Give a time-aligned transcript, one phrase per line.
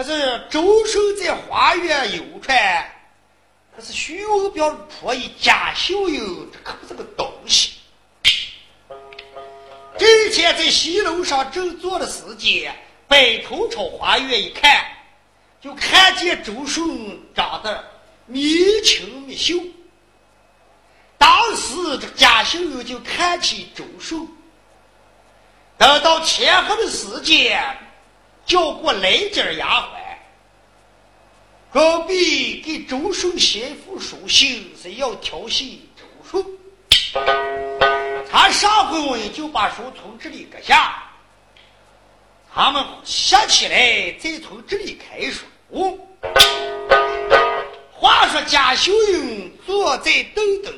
[0.00, 2.90] 可是周顺在花园游船，
[3.76, 7.72] 可是徐文彪的婆姨贾秀英，这可不是个东西。
[9.98, 12.74] 这天在西楼上正坐的时间，
[13.08, 14.86] 摆头朝花园一看，
[15.60, 17.84] 就看见周顺长得
[18.24, 18.40] 眉
[18.82, 19.58] 清目秀。
[21.18, 24.26] 当时这贾秀英就看起周顺，
[25.76, 27.62] 等到天黑的时间，
[28.50, 29.90] 叫过来家丫鬟，
[31.72, 36.44] 准备给周顺写封书信，是要调戏周顺。
[38.28, 41.00] 他上回我就把书从这里搁下，
[42.52, 45.44] 他们下起来再从这里开书。
[47.92, 50.74] 话说贾秀英坐在凳凳。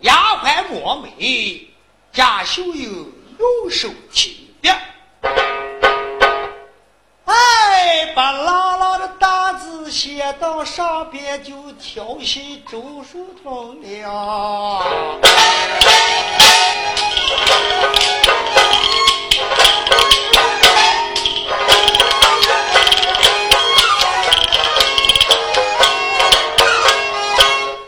[0.00, 1.66] 丫鬟抹眉，
[2.12, 4.70] 贾秀英用手轻别，
[8.14, 14.84] 把朗朗的大字写到上边，就调戏周树通了。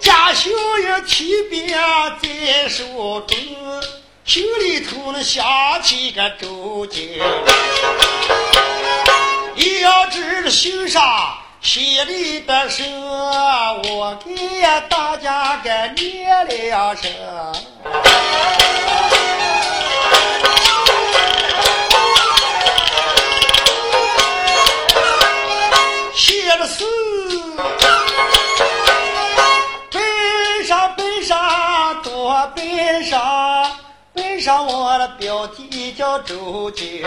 [0.01, 3.37] 贾秀英提笔在手中，
[4.25, 5.45] 心里头呢想
[5.83, 7.21] 起个周经。
[10.17, 11.03] 你要知信上
[11.61, 12.83] 写里的是，
[13.85, 14.35] 我给
[14.89, 17.13] 大家给念两声。
[26.15, 26.85] 写的是。
[29.91, 33.71] 背上背上多背上，
[34.15, 37.05] 背上我的表弟叫周经。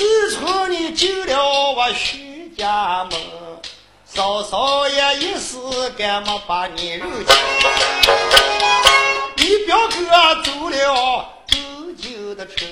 [0.00, 3.20] 自从你进了我徐家门，
[4.06, 5.58] 嫂嫂也一时
[5.98, 7.36] 敢没把你认清。
[9.36, 11.58] 你表哥走了走
[11.98, 12.64] 旧的车，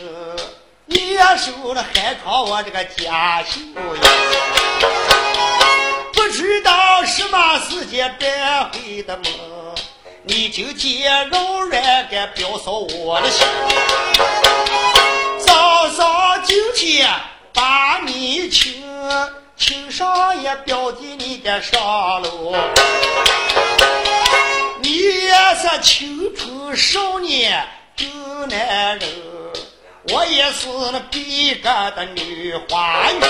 [0.86, 4.00] 你也收了海康我这个家秀英。
[6.14, 9.24] 不知道什么时间变回的梦，
[10.22, 13.46] 你就见柔软个表嫂我的心。
[15.58, 17.10] 嫂嫂今天
[17.52, 18.80] 把你请，
[19.56, 22.54] 请上也表弟你的上楼。
[24.80, 27.66] 你也是青春少年
[27.96, 28.06] 救
[28.46, 29.08] 男人，
[30.12, 33.20] 我也是那逼格的女花女。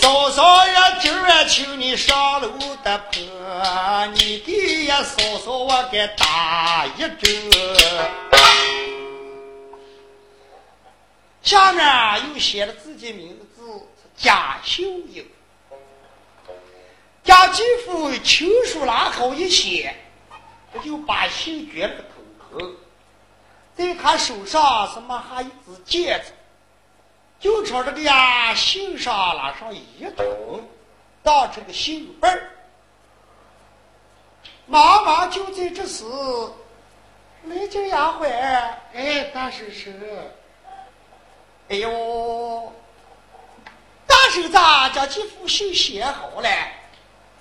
[0.00, 2.48] 嫂嫂呀，今儿请你上楼
[2.84, 8.29] 的坡，你给呀嫂嫂我给打一针。
[11.42, 13.82] 下面又写了自己名字
[14.16, 15.26] 贾秀英。
[17.22, 19.94] 贾继父亲书拿好一写，
[20.72, 22.72] 他就把信卷了个头壳，
[23.74, 26.32] 在他手上什么还一只戒指。
[27.38, 30.68] 就朝这个呀信上拿上一捅，
[31.22, 32.50] 当成个信本儿。
[34.66, 36.04] 妈妈就在这时，
[37.44, 38.26] 来见丫鬟，
[38.92, 39.94] 哎，大婶婶，
[41.70, 42.72] 哎呦，
[44.04, 46.48] 大婶子将这封信写好了，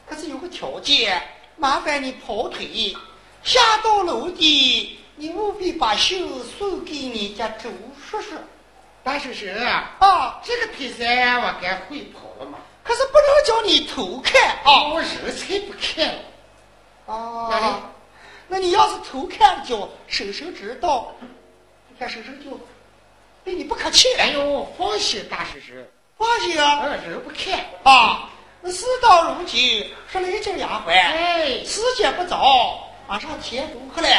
[0.07, 1.19] 可是有个条件，
[1.55, 2.95] 麻烦你跑腿，
[3.41, 7.71] 下到楼底，你务必把绣送给你家周
[8.07, 8.35] 叔叔。
[9.03, 9.47] 大叔叔
[9.99, 12.59] 啊，这个比赛我该会跑了吗？
[12.83, 14.89] 可是不能叫你偷看啊！
[14.93, 16.21] 我人才不看了。
[17.07, 17.81] 啊，
[18.47, 21.15] 那你要是偷看叫婶婶知道，
[21.89, 22.51] 你看婶婶就
[23.43, 24.07] 对你不客气。
[24.17, 28.29] 哎呦，放心，大师师，放心啊，人不看啊。
[28.61, 34.09] 那事到如今，说雷家丫鬟，哎，时间不早，马上天都黑了，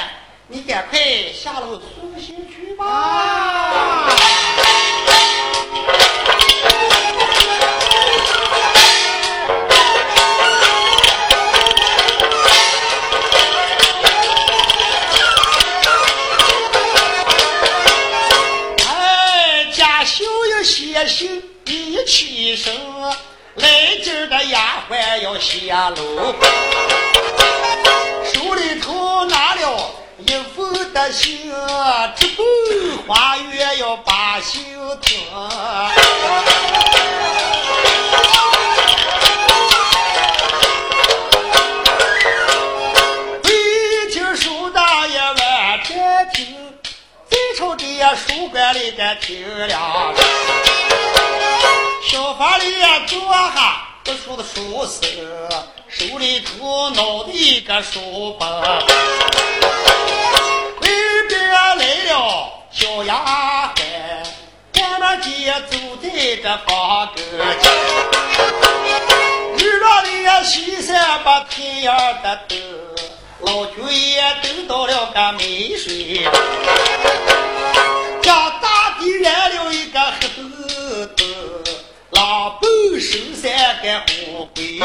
[0.48, 0.98] 你赶快
[1.32, 4.06] 下楼送信去吧。
[4.08, 4.09] 哎，
[25.00, 26.34] 的丫鬟要下楼，
[28.32, 31.50] 手里头拿了一封的信，
[32.16, 32.44] 直奔
[33.06, 34.62] 花园要把信
[35.00, 35.18] 听。
[43.42, 43.50] 北
[44.12, 46.54] 京书大爷万天听，
[47.30, 47.84] 在朝的
[48.16, 50.14] 书馆里边听了。
[52.06, 55.08] 小房里呀坐下，不说的书生，
[55.88, 58.48] 手里头拿的一个书本。
[58.50, 58.88] 外
[61.28, 61.76] 边来
[62.12, 63.84] 了小丫鬟，
[64.72, 66.08] 赶忙间走在
[66.42, 67.22] 这房沟
[67.60, 67.70] 前，
[69.58, 72.58] 日落里西山把天眼的灯，
[73.42, 76.24] 老君也等到了个没睡，
[78.22, 78.59] 将
[83.00, 83.50] 老本收三
[83.80, 84.78] 个红灰，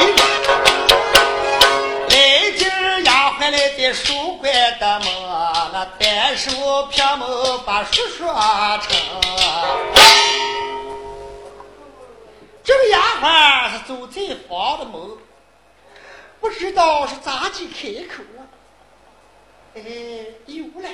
[2.10, 5.08] 来劲儿丫鬟来的书馆的门，
[5.74, 6.50] 那单手
[6.86, 7.28] 撇门
[7.66, 8.34] 把书说
[8.82, 8.96] 成。
[12.64, 15.18] 这个丫鬟是走在房的门，
[16.40, 18.48] 不知道是咋地开口了。
[19.76, 19.82] 哎，
[20.46, 20.88] 有了。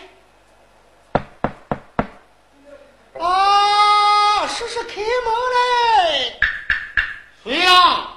[3.24, 5.06] 啊，叔叔开门
[5.54, 6.40] 嘞！
[7.44, 8.08] 谁呀？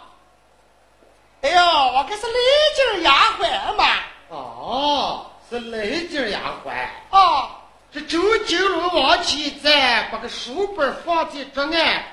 [1.41, 2.38] 哎呦，我可是雷
[2.75, 3.85] 劲儿丫鬟嘛！
[4.29, 6.73] 哦，是雷劲儿丫鬟。
[7.11, 7.50] 哦，
[7.93, 12.05] 这周金龙王妻在把个书本放在桌案，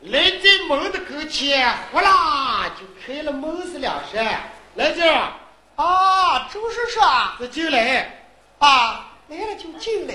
[0.00, 4.42] 来在门的跟前，呼啦就开了门是两扇。
[4.74, 5.32] 来劲儿，
[5.76, 7.00] 啊，周叔叔，
[7.38, 8.22] 这进来。
[8.58, 10.14] 啊，来了就进来。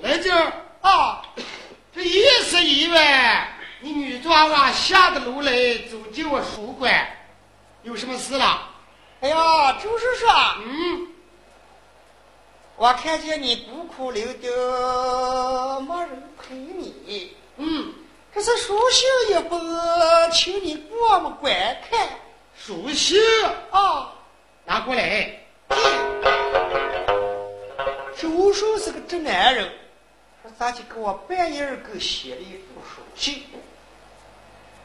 [0.00, 0.52] 来劲儿。
[0.80, 1.22] 啊，
[1.94, 2.98] 这一是因为
[3.80, 5.52] 你女抓娃下的楼来
[5.88, 7.08] 走进我书馆，
[7.84, 8.68] 有什么事了？
[9.20, 10.26] 哎呀，周叔叔，
[10.64, 11.06] 嗯，
[12.76, 17.36] 我看见你孤苦伶仃，没人陪你。
[17.56, 17.92] 嗯，
[18.34, 21.54] 可是书信一封，请你过目观
[21.88, 22.08] 看。
[22.56, 23.20] 书信
[23.70, 24.12] 啊，
[24.64, 25.38] 拿过来。
[28.16, 29.70] 周叔是个直男人。
[30.58, 33.44] 咋就给我半夜给写了一封书信？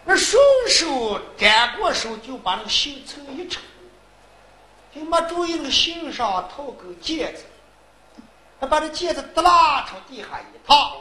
[0.05, 3.61] 那顺手沾过手，就把那个信凑一抽，
[4.93, 7.45] 就没注意那个信上套个戒指，
[8.59, 10.97] 他把这戒指耷拉朝地下一套，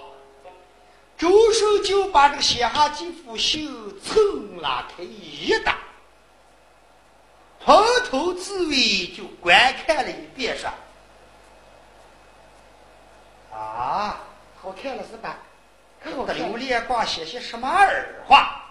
[1.18, 3.68] 周手就把这个写下几幅信
[4.00, 5.78] 蹭拉开一打，
[7.64, 10.70] 从头至尾就观看了一遍，说
[13.56, 14.20] ：“啊。”
[14.62, 15.38] 好看了是吧？
[16.00, 18.61] 可好流连光写些什么儿话？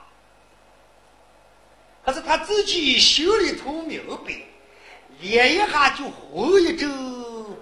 [2.03, 4.33] 可是他自己心里头明白，
[5.19, 6.89] 脸一下就红一阵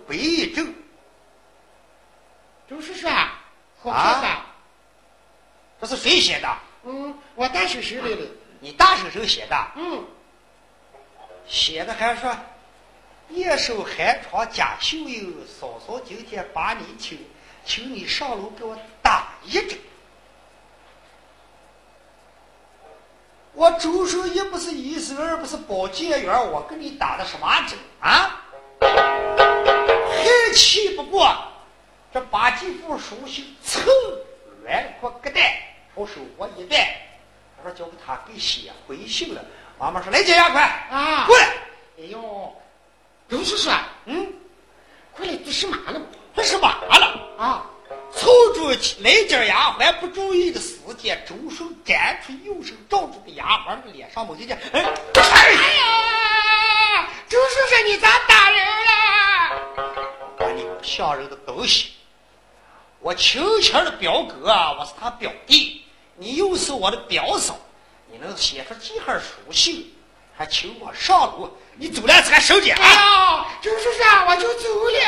[0.07, 0.73] 白一阵。
[2.69, 3.07] 周叔叔，
[3.81, 4.45] 好看吧？
[5.81, 6.57] 这是谁写的？
[6.83, 8.27] 嗯，我大婶婶来了。
[8.59, 9.71] 你大婶婶写的？
[9.75, 10.05] 嗯。
[11.47, 12.35] 写的还说，
[13.29, 17.19] 夜守寒窗假秀英，嫂嫂今天把你请。
[17.65, 19.77] 请你上楼给我打一针。
[23.59, 28.41] 我周叔一不是医生，二不是保健员，我跟你打的什么针啊？
[28.79, 31.29] 还气不过，
[32.13, 33.83] 这把几副书信蹭
[34.63, 35.51] 软块疙瘩
[35.93, 37.01] 我手我一带，
[37.57, 39.43] 他说交给他给写回信了。
[39.77, 41.43] 妈妈说：“来，接丫鬟啊，过来。”
[41.99, 42.55] 哎呦，
[43.27, 43.69] 周叔叔，
[44.05, 44.25] 嗯，
[45.11, 46.01] 快来做什么了？
[46.33, 47.65] 这是嘛了啊！
[48.15, 58.91] 凑住来劲丫鬟不注意的时间，周手展出右手照住个丫鬟的脸上，猛一下，哎，哎呀，周叔叔，你咋打人了？
[60.37, 61.93] 管你个吓人的东西！
[62.99, 65.85] 我亲亲的表哥啊，我是他表弟，
[66.17, 67.57] 你又是我的表嫂，
[68.11, 69.93] 你能写出几号书信，
[70.35, 71.49] 还请我上路？
[71.75, 73.45] 你走来才手姐啊！
[73.61, 74.99] 周叔叔，我就走了。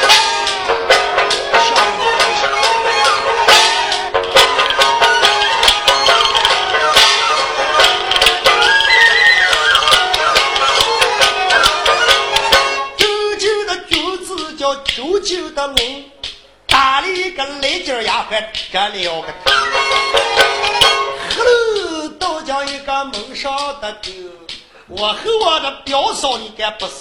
[0.00, 0.59] 周
[13.38, 16.04] 九的君子叫周九的龙，
[16.66, 19.28] 打了一个雷劲丫鬟折了个
[21.34, 24.10] 头，倒叫一个蒙上的狗。
[24.88, 26.92] 我和我的表嫂，你该不是？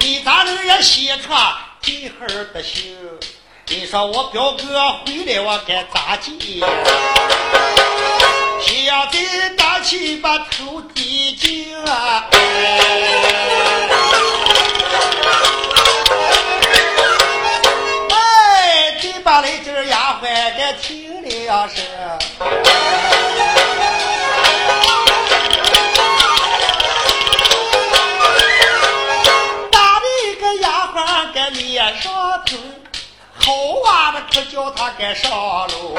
[0.00, 1.16] 你咋能也写
[1.86, 2.96] 传这号的信？
[3.68, 6.32] 你说我表哥回来，我该咋接？
[8.60, 12.26] 现在打起把头低紧啊！
[18.10, 20.24] 哎，这把雷阵丫鬟
[20.58, 21.84] 该听了声。
[34.36, 35.30] 可叫他该上
[35.68, 35.96] 路，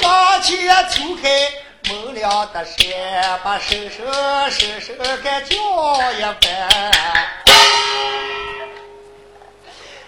[0.00, 0.56] 上去
[0.88, 1.52] 抽开
[1.86, 4.06] 蒙了的山，把婶婶
[4.50, 5.54] 婶婶该叫
[6.12, 6.40] 一番。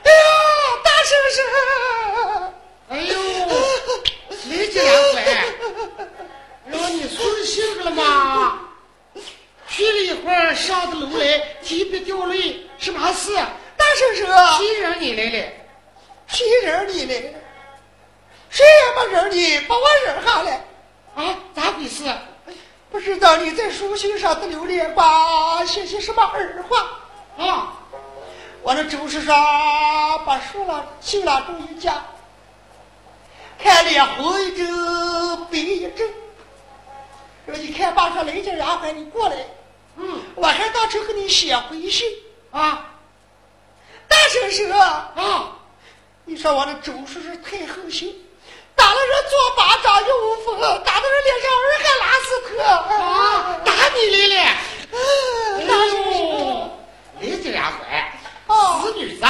[0.05, 0.25] 哎呀，
[0.83, 1.45] 大婶婶！
[2.89, 3.13] 哎呦，
[4.49, 4.81] 雷家
[5.13, 5.23] 乖，
[6.65, 8.59] 让你送信了吗？
[9.69, 13.35] 去了一会儿，上的楼来，提笔掉泪，什么事？
[13.77, 15.47] 大婶婶，谁惹你来了？
[16.33, 17.39] 谁惹你来了？
[18.49, 20.65] 谁也没惹你，把我惹下来。
[21.15, 22.05] 啊，咋回事？
[22.91, 25.65] 不知道你在书信上的留恋吧？
[25.65, 27.75] 写些什么二话啊？
[28.63, 29.35] 我那周师上
[30.25, 32.03] 把书了信了注一家，
[33.59, 34.67] 看脸红一阵，
[35.51, 36.09] 白一阵。
[37.45, 39.37] 说你看，爸说雷家丫鬟，你过来。
[39.97, 42.09] 嗯，我还当初给你写回信
[42.53, 42.89] 啊。
[44.09, 45.13] 大婶婶啊，
[46.25, 48.15] 你说我的周叔叔太狠心，
[48.77, 53.59] 打了人左巴掌右无风，打的人脸上耳还拉屎疼啊！
[53.65, 54.43] 打你来了，
[55.67, 56.15] 大婶婶，
[57.21, 58.05] 雷家丫鬟，
[58.47, 59.27] 哦，死女子，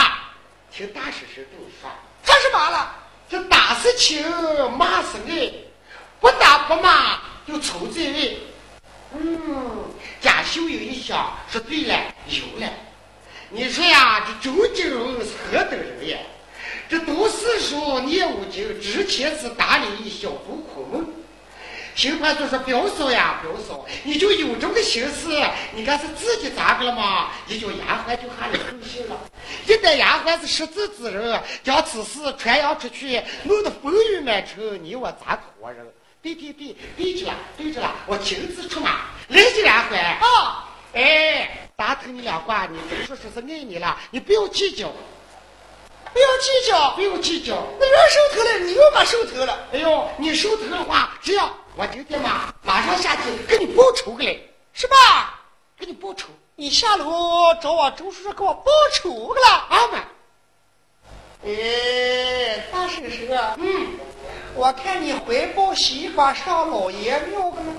[0.71, 1.91] 听大婶婶跟你说，
[2.25, 2.95] 说什么了？
[3.31, 4.23] 这打是情，
[4.73, 5.51] 骂是爱，
[6.21, 7.19] 不打不骂
[7.49, 8.29] 就仇在外。
[9.15, 12.71] 嗯，贾秀英一想，说对了，有了。
[13.49, 16.19] 你说呀，这周金荣是何等人呀？
[16.93, 21.03] 这读四书，念五经，之前是打理一小步苦梦。
[21.95, 25.43] 邢判就说：“表嫂呀，表嫂，你就有这个心思，
[25.75, 27.31] 你看是自己咋个了吗？
[27.49, 29.19] 一叫丫鬟就喊你后信了。
[29.67, 35.87] 一旦丫鬟是识字之人，将此事传扬出去，弄得风雨满城，你我咋活人？
[36.21, 40.69] 对对对，对着了，对着了，我亲自出马，来着丫鬟啊！
[40.93, 44.93] 哎。”打疼你两卦，你别说说是爱你了，你不要计较，
[46.13, 47.57] 不要计较，不要计较。
[47.81, 49.59] 那人收头了，你又把收头了。
[49.73, 55.41] 哎呦，你收头的话，这样我今天嘛，马上下去给你报仇个嘞，是吧？
[55.79, 56.29] 给你报仇。
[56.55, 57.07] 你下楼
[57.63, 60.01] 找我周叔叔给我报仇个了，阿门。
[61.47, 63.89] 哎，大婶婶，嗯，
[64.55, 67.73] 我看你怀抱西瓜上老爷庙个了。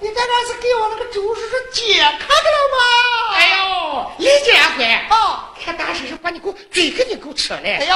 [0.00, 3.34] 你在那是给我那个周叔叔解开的了吗？
[3.34, 5.52] 哎呦，李家乖啊！
[5.64, 7.60] 看大婶婶把你给我嘴给你给我吃了。
[7.60, 7.94] 哎呦，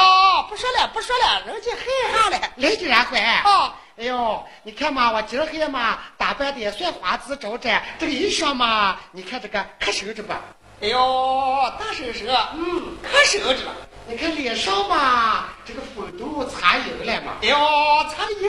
[0.49, 2.53] 不说了不说了，人家害怕了。
[2.57, 3.75] 李家乖啊！
[3.99, 10.41] 哎呦，你看嘛，我今儿黑嘛打扮的也算花枝招展，这个衣裳嘛，你看这个可收着吧？
[10.81, 13.59] 哎呦，大婶婶，嗯，可收着
[14.09, 14.15] 了。
[14.15, 17.33] 你看脸上嘛，这个粉都擦油了嘛？
[17.43, 17.57] 哎呦，
[18.09, 18.49] 擦的油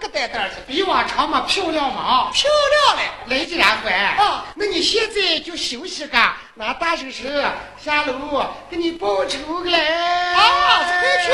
[0.00, 2.30] 个蛋蛋的，比往常嘛漂亮嘛？
[2.32, 2.50] 漂
[2.86, 3.02] 亮嘞！
[3.26, 6.18] 来这两回啊，那你现在就休息个，
[6.54, 7.28] 拿大手手
[7.82, 8.14] 下楼
[8.70, 9.78] 给你报仇个来
[10.32, 10.78] 啊！
[10.78, 11.30] 快去！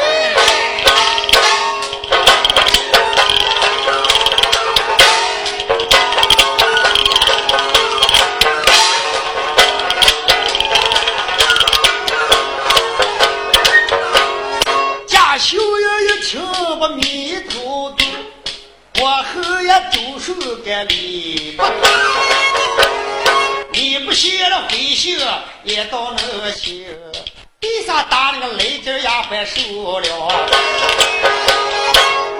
[20.46, 21.58] 周手该离。
[23.72, 25.18] 你不写了回信，
[25.64, 26.86] 也到能行。
[27.58, 30.06] 地上打那个雷劲丫鬟受了，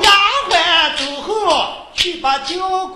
[0.03, 0.11] 丫
[0.49, 2.95] 鬟走后去把轿公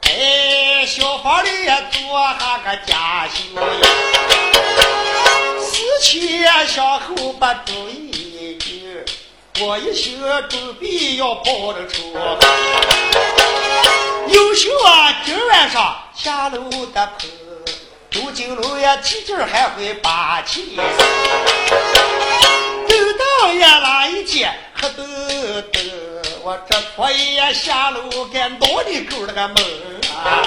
[0.00, 1.48] 在小房里
[1.92, 2.00] 做
[2.40, 3.60] 下个家修，
[5.60, 9.04] 思前想后把主意定，
[9.60, 10.18] 我一心
[10.48, 12.16] 准备要跑着出。
[14.28, 17.28] 有心啊，今晚上下楼的坡，
[18.10, 20.76] 走进楼呀，提劲还会把气。
[22.88, 25.04] 走到呀那一天，黑豆
[25.72, 25.80] 豆，
[26.42, 28.02] 我这破夜下楼
[28.32, 29.56] 该脑里够了个门
[30.14, 30.42] 啊！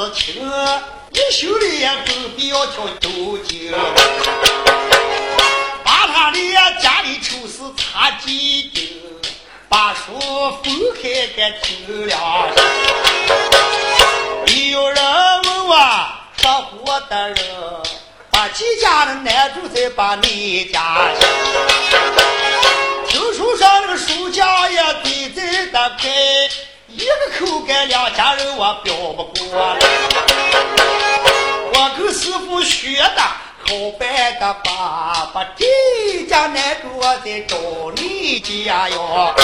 [0.00, 0.50] 慕之情，
[1.10, 3.70] 你修的也不必要挑究竟。
[5.84, 6.38] 把他的
[6.80, 8.96] 家里丑事擦几净，
[9.68, 10.18] 把书
[10.62, 11.02] 分开
[11.36, 12.48] 给听了。
[14.70, 15.04] 有人
[15.42, 15.76] 问我
[16.38, 17.36] 说活的人，
[18.30, 21.10] 把几家的男主再把你家
[23.06, 26.08] 听书上那个书架也堆在的开，
[27.00, 29.74] 一个口干两家人我标不过。
[31.72, 35.64] 我跟师傅学的好办的吧，把这
[36.28, 37.56] 家男主再找
[37.96, 39.34] 你家哟。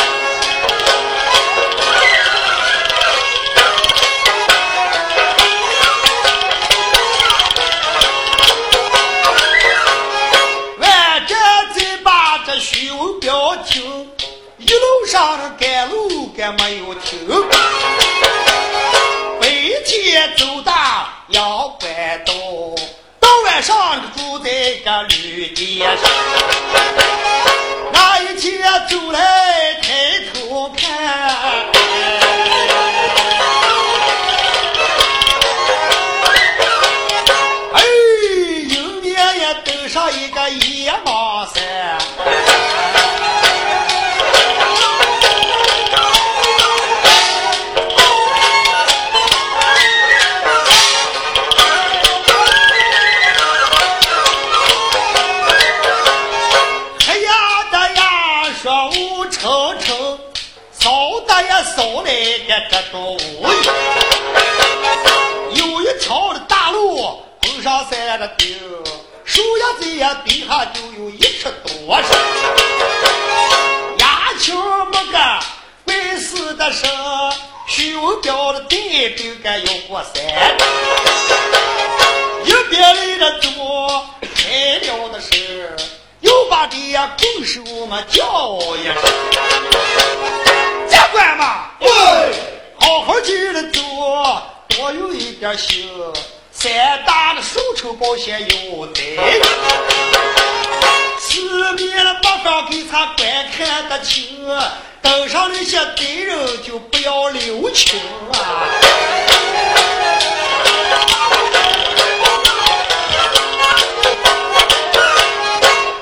[10.79, 11.35] 完这
[11.75, 14.07] 再把这虚文标听，一路
[15.07, 17.29] 上的赶路赶没有停，
[19.41, 19.49] 白
[19.85, 22.33] 天走大阳关道，
[23.21, 24.51] 到晚上住在
[24.85, 26.11] 个旅店上。
[27.93, 32.26] 那一天走来抬头看。
[68.27, 68.59] 上山的顶，
[69.25, 72.11] 树叶子呀底下就有一尺多深。
[73.99, 74.55] 牙球
[74.87, 75.19] 没个
[75.85, 76.87] 没事的事，
[77.69, 80.57] 虚无标的地饼干要过山。
[82.45, 85.77] 一边来的多材料的事，
[86.21, 88.95] 又把这呀拱手嘛叫一声，
[90.91, 91.89] 教官嘛，喂，
[92.81, 95.89] 好好接着做，多有一点心，
[96.67, 99.01] 三大的手抽保险有在，
[101.17, 104.25] 四面的八方给他观看得清，
[105.01, 108.01] 登上那些敌人就不要留情
[108.33, 108.67] 啊。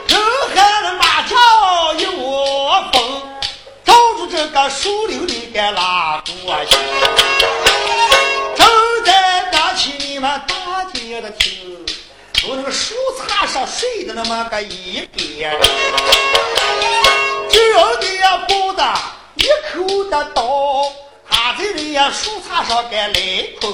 [0.09, 0.19] 人
[0.55, 3.23] 喊马叫一窝蜂，
[3.85, 6.94] 照住这个树林里该拉过去。
[13.55, 15.57] 上睡的那么个一边，
[17.49, 18.83] 这人的呀抱的
[19.37, 20.83] 一口的刀，
[21.31, 23.15] 他在那呀树杈上该来
[23.61, 23.71] 空。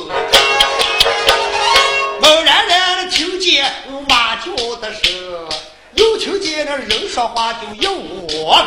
[2.21, 3.73] 猛然然的听见
[4.07, 5.49] 马叫的声，
[5.95, 8.62] 又听见那人说话就有我。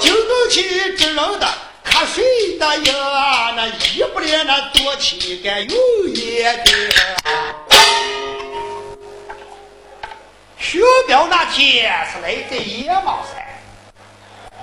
[0.00, 0.62] 惊动起
[0.98, 1.48] 这人的，
[1.82, 7.23] 瞌睡的呀，那一不连那多起个有夜的。
[10.74, 13.46] 薛彪那天是来在野马山，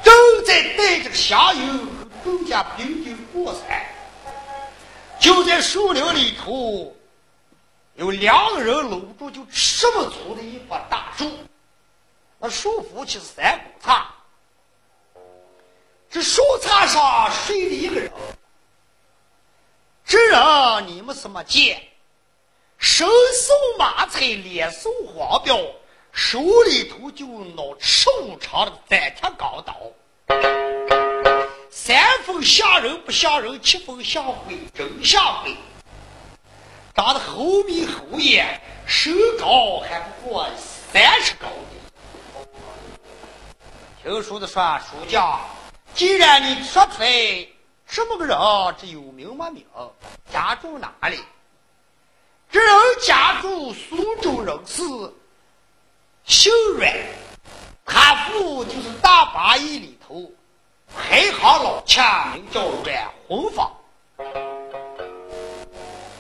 [0.04, 3.82] 正在带着个香油和更加平静过山。
[5.22, 6.94] 就在树林里头，
[7.96, 11.32] 有两个人搂住就这么粗的一棵大树，
[12.40, 14.14] 那树扶起是三股叉，
[16.10, 18.12] 这树杈上睡了一个人。
[20.06, 21.82] 这人你们什么见？
[22.78, 25.58] 身受马彩，脸受黄标，
[26.12, 29.76] 手里头就拿手长的三铁钢刀。
[31.70, 35.56] 三分像人不像人，七分像鬼真像鬼。
[36.94, 40.48] 长得厚眉厚眼，身高还不过
[40.92, 42.46] 三尺高的。
[44.04, 45.40] 听叔的说，书家，
[45.94, 47.48] 既然你说出来
[47.88, 48.38] 这么个人，
[48.78, 49.66] 这有名没名？
[50.32, 51.20] 家住哪里？
[52.52, 54.84] 这人家住苏州人士，
[56.32, 56.90] 姓阮，
[57.86, 60.32] 他父就是大八义里头
[60.88, 62.00] 排行老七，
[62.34, 63.70] 名叫阮红芳。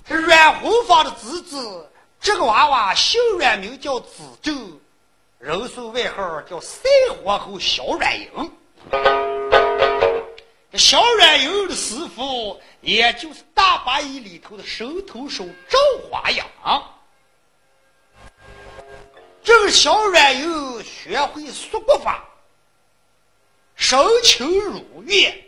[0.05, 4.51] 这阮红芳的侄子，这个娃娃姓阮，名叫子周，
[5.39, 6.89] 人送外号叫赛
[7.23, 8.51] 皇后小阮英。
[10.73, 12.59] 这小阮英的师傅。
[12.81, 15.77] 也就是大八义里头的神头手赵
[16.09, 16.43] 华阳，
[19.71, 22.23] 小软又学会速国法，
[23.75, 25.41] 身轻如燕。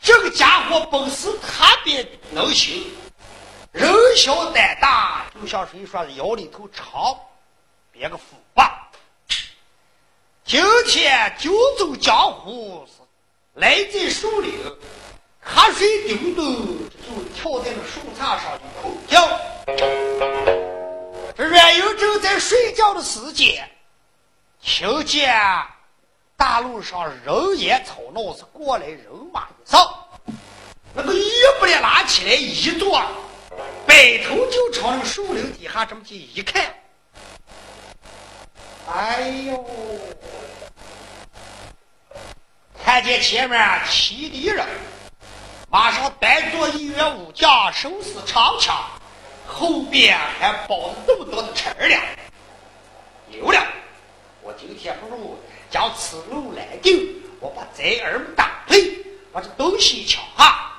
[0.00, 2.92] 这个家伙本事特别能行，
[3.72, 7.18] 人小胆大，就像谁说的腰里头长，
[7.90, 8.22] 别个虎
[8.54, 8.90] 吧。
[10.44, 13.02] 今天九走江湖是，
[13.54, 14.52] 来在树林。
[15.44, 16.44] 瞌睡丢丢，
[16.90, 20.55] 就跳在了树杈上就哭叫。
[21.36, 23.68] 这阮有正在睡觉的时间，
[24.62, 25.38] 听见
[26.34, 29.86] 大路上人烟吵闹，是过来人马一上，
[30.94, 33.02] 那个一不连拉起来一坐，
[33.86, 36.74] 摆头就朝那个树林底下这么去一看，
[38.90, 39.62] 哎呦，
[42.82, 44.66] 看见前面骑的人。
[45.68, 48.74] 马上带着一员武将，手持长枪，
[49.46, 52.02] 后边还包着这么多的车粮。
[53.30, 53.66] 有了，
[54.42, 55.38] 我今天不如
[55.70, 60.70] 将此路来定，我把贼儿们打退，把这东西抢下，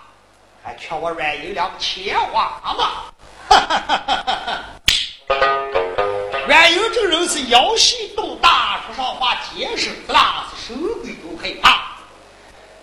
[0.64, 3.12] 还缺我阮银两钱花吗？
[3.50, 4.66] 哈哈哈哈哈！
[6.48, 11.88] 阮银这人是腰细肚大，说上话尖身子啦，是神鬼都害怕。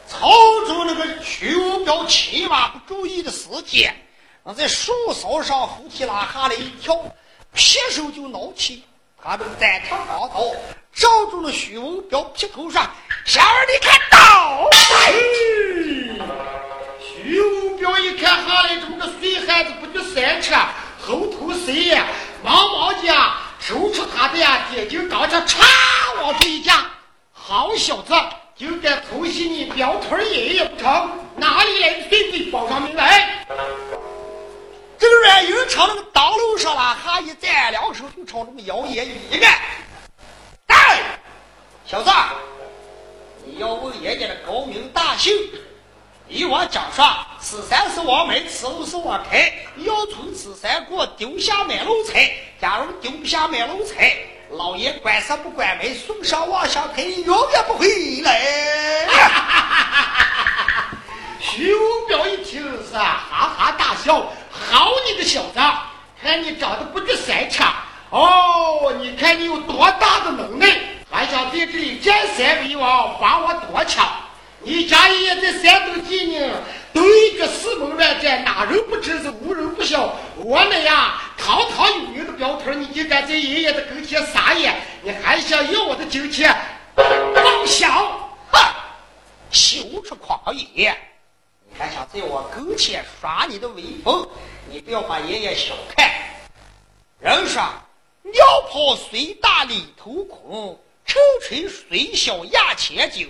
[0.07, 0.29] 操
[0.66, 3.94] 着那个徐无彪骑马不注意的时间，
[4.52, 6.94] 在树梢上扶梯拉下来一跳，
[7.54, 8.85] 劈手就挠起，
[9.22, 10.44] 他这个单枪钢刀
[10.92, 12.90] 照住了徐文彪劈头上。
[13.24, 14.68] 小儿，你看刀！
[17.00, 20.54] 徐文彪一看下来这么个碎汉子，不就三尺，
[21.00, 22.07] 后头谁呀？
[22.42, 25.64] 忙忙家抽出他的呀铁金钢枪，嚓
[26.22, 26.85] 往出一架，
[27.33, 28.12] 好小子！
[28.57, 31.11] 就该偷袭你镖屯爷爷不成？
[31.37, 33.46] 哪里来的孙子报上名来？
[34.98, 39.59] 这个阮英朝那个道路上了，哈一站，两手就朝这个姚爷一按。
[40.68, 41.00] 来，
[41.87, 42.11] 小子，
[43.44, 45.33] 你要问爷爷的高明大姓，
[46.28, 47.04] 以我讲说，
[47.40, 49.52] 此山是王门，此路是我开。
[49.78, 52.33] 要从此山过，丢下买路财。
[52.61, 54.16] 假如丢不下买路财。
[54.50, 57.88] 老爷管杀不管门，送上望乡台，永远不回
[58.22, 59.07] 来。
[59.09, 60.63] 哈
[61.44, 64.14] 徐文彪一听是哈哈大笑，
[64.50, 65.61] 好你个小子，
[66.20, 67.62] 看你长得不知三尺，
[68.09, 70.66] 哦，你看你有多大的能耐，
[71.11, 74.09] 还想在这里占山为王，把我夺抢？
[74.61, 76.50] 你家爷爷在山东济宁
[76.94, 80.14] 都一个四门乱战，哪人不知是无人不晓？
[80.37, 84.74] 我那呀，堂堂有名的镖头，你就敢在爷爷的跟前撒野？
[85.02, 86.57] 你还想要我的金钱？
[86.96, 87.92] 妄想！
[88.50, 88.59] 哼！
[89.50, 90.40] 羞出狂
[90.74, 90.96] 言！
[91.74, 94.28] 你还想在我跟前耍你的威风？
[94.70, 96.08] 你不要把爷爷小看。
[97.18, 97.60] 人说
[98.22, 103.28] 尿泡虽大里头空，臭锤虽小压千斤。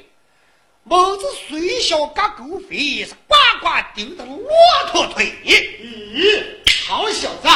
[0.83, 4.47] 猛子虽小嘎狗飞，是呱呱顶的骆
[4.93, 5.33] 驼腿。
[5.43, 6.45] 咦，
[6.87, 7.49] 好小子，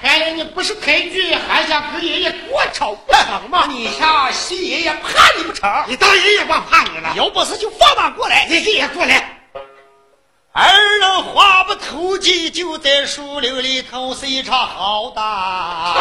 [0.00, 3.66] 看来你不是抬举，还想跟爷爷过招不成吗？
[3.66, 5.70] 你想西爷爷怕你不成？
[5.86, 7.12] 你当爷爷光怕你了？
[7.14, 8.46] 有本事就放马过来！
[8.48, 9.36] 你爷爷过来。
[10.52, 10.66] 二
[10.98, 15.94] 人话不投机，就在树林里头是一场好大。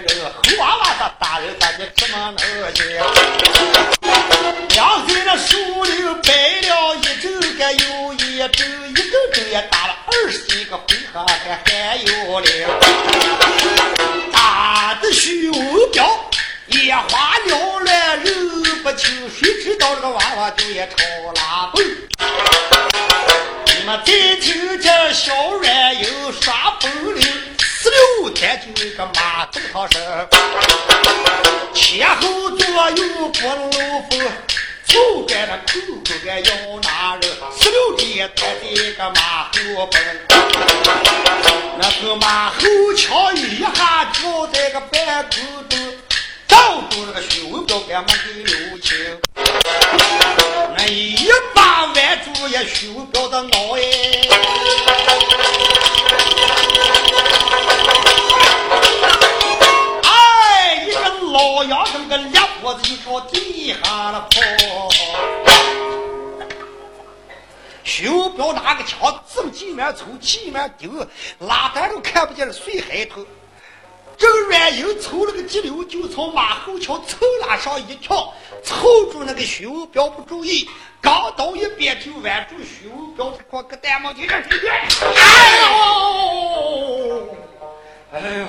[0.00, 2.84] 人，猴娃娃他大人他就这么能行。
[4.70, 6.30] 两岁的树林摆
[6.68, 9.94] 了一整个又一整，一整整也打了。
[10.06, 12.46] 二十几个回合还还有了，
[14.32, 16.30] 大的徐文彪
[16.66, 20.96] 眼花缭乱，认不清，谁知道这个娃娃就也超
[29.72, 30.00] 马头上身，
[31.74, 33.72] 前后左右不露
[34.10, 34.12] 风。
[34.86, 36.50] 就在那口口个要
[36.80, 37.22] 拿人，
[37.58, 39.20] 十六天抬的个马
[39.52, 40.00] 后奔，
[41.78, 42.56] 那个马后
[42.96, 43.66] 瞧一下，
[44.14, 45.78] 就在个半空中
[46.48, 48.96] 照住那个胸标干么给留情，
[50.76, 54.17] 那一把挽住也胸标的脑哎，哎，
[61.58, 64.40] 个老杨这么个脸脖子就朝地下了跑。
[67.82, 70.90] 徐文彪拿个枪，这么几面抽，几面丢，
[71.40, 73.26] 拉杆都看不见了水海头。
[74.16, 80.68] 这个软硬抽了个激流，就从马后桥抽拉上一跳，抽住那个徐文彪不注意，
[81.00, 84.28] 刚到一边就挽住休标这块个蛋毛巾。
[84.30, 84.44] 哎
[85.62, 87.28] 呦，
[88.12, 88.46] 哎呦，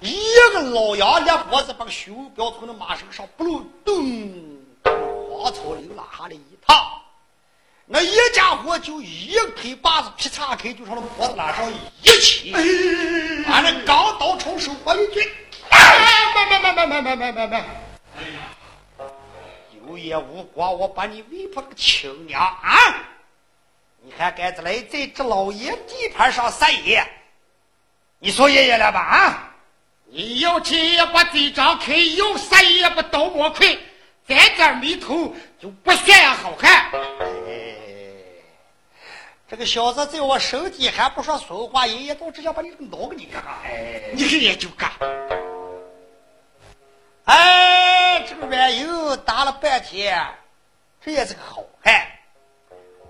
[0.00, 6.76] 一个老杨一脖子把个休标从那马身上不噜咚，荒草里拉下来一趟。
[7.84, 12.52] 那一家伙就一腿把子劈叉开，就朝那脖子拉上一起，
[13.46, 15.20] 俺那钢刀冲手我一举，
[15.70, 17.64] 慢慢慢慢慢慢慢慢慢，
[18.18, 19.04] 哎，
[19.88, 22.94] 有眼无光，我把你喂破个亲娘啊！
[24.02, 27.04] 你还敢来在这老爷地盘上撒野？
[28.20, 29.00] 你说爷爷了吧？
[29.00, 29.47] 啊！
[30.10, 33.76] 你要钱也把嘴张开，要撒野也不倒模块，
[34.26, 36.90] 在这没头就不算好汉。
[39.50, 43.54] 这个小子在我身体还不说俗话，爷爷都只想把你这个脑给你干干。
[43.64, 44.90] 哎，你也就干。
[47.24, 50.26] 哎，这个软油打了半天，
[51.04, 52.06] 这也是个好汉。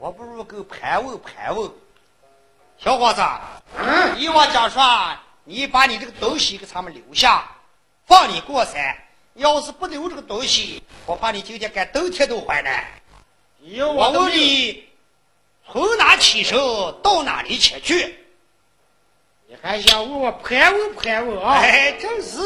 [0.01, 1.71] 我不如跟盘问盘问，
[2.79, 3.23] 小伙子，
[3.77, 4.83] 嗯，依我讲说，
[5.49, 7.49] 你把你这个东西给他们留下，
[8.07, 8.95] 放你过山。
[9.33, 13.01] 要是不留这个东西，我怕你今天干冬天都回来。
[13.97, 14.85] 我问你。
[15.71, 18.15] 从哪起手到哪里前去？
[19.47, 21.55] 你还想问我盘问盘问啊？
[21.55, 22.41] 哎，正是。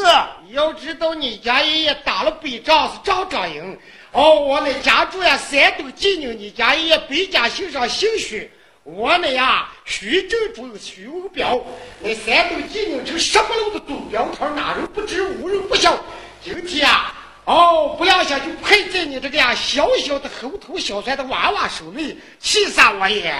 [0.51, 3.77] 要知道你家爷爷打了北仗是仗仗赢。
[4.11, 8.49] 哦，我那家住呀山东济宁，你家爷爷北家姓上姓徐，
[8.83, 11.57] 我们呀徐正中徐文彪。
[12.01, 15.97] 那山东济宁城什么楼的东标头，哪人不知无人不晓。
[16.43, 17.19] 今天啊。
[17.45, 23.35] 哦，不要想就配在你这个呀小小的猴头小帅的娃娃手里，气死我也！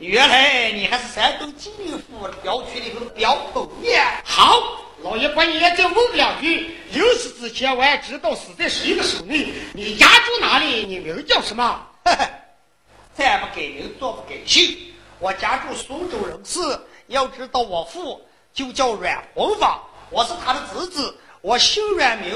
[0.00, 3.88] 原来你还是山东济宁府镖区里头的镖头呢。
[4.24, 6.70] 好，老爷官爷再问两句。
[6.92, 9.52] 临死之前，我也知道死在谁的手里。
[9.74, 10.84] 你家住哪里？
[10.86, 11.86] 你名叫什么？
[13.14, 14.76] 再不改名，做不改姓。
[15.18, 16.60] 我家住苏州人士。
[17.08, 18.20] 要知道我父
[18.52, 19.80] 就叫阮洪芳。
[20.10, 22.30] 我是他的侄子，我姓阮，名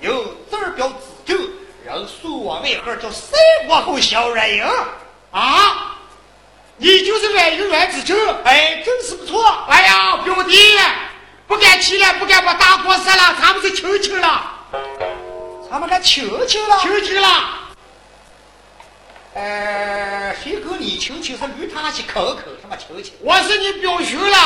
[0.00, 0.10] 名
[0.50, 1.36] 字儿标子正，
[1.84, 4.64] 人人送我外号叫三国后小阮英
[5.30, 5.96] 啊！
[6.76, 9.44] 你就是阮英阮子成，哎，真是不错。
[9.68, 10.56] 哎呀，表弟，
[11.50, 14.54] 不敢起来，不敢把大锅杀了，他们是求求了，
[15.68, 17.28] 他们该求求了，求求了。
[19.34, 23.10] 呃，谁跟你求求是驴他去口口什么求求？
[23.20, 24.38] 我是你表兄了，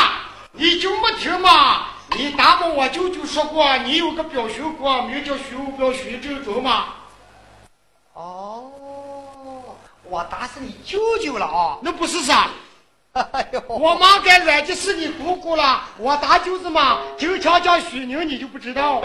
[0.53, 1.89] 你就没听吗？
[2.17, 6.85] 你大伯我舅舅说过，你有个表兄哥，名叫徐表徐正中吗？
[8.13, 8.71] 哦，
[10.05, 11.77] 我打死你舅舅了啊！
[11.83, 12.49] 那不是啥？
[13.31, 19.01] 哎呦，我妈该来的是你姑姑了，我大舅子嘛，经常叫徐宁，你就不知道？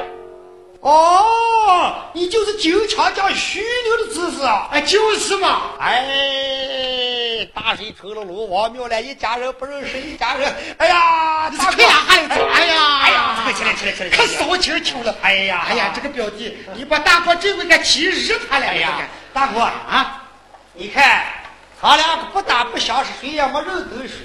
[0.81, 4.67] 哦，你就是经常叫徐宁的侄子啊？
[4.73, 5.61] 哎，就是嘛！
[5.79, 10.53] 哎，大水冲了龙，王庙了一家人不认识一家人。
[10.79, 12.45] 哎呀，大哥还走？
[12.53, 14.11] 哎呀，哎呀，快起来起来起来！
[14.11, 15.15] 可扫清秋了。
[15.23, 18.67] 哎呀，哎呀，这个表弟，你把大哥这回给气日他了。
[18.67, 20.25] 哎呀，大哥啊，
[20.75, 21.25] 你看
[21.81, 24.19] 他俩不打不相识，谁也没认得谁。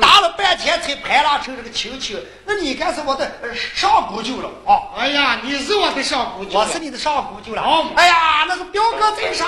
[0.00, 4.96] 打了半天才排拉成这个亲戚，那你该是我的上姑舅了啊！
[4.96, 7.62] 哎呀，你是我的上姑舅，我是你的上姑舅了。
[7.62, 9.46] 哦，哎呀，那是表哥在上，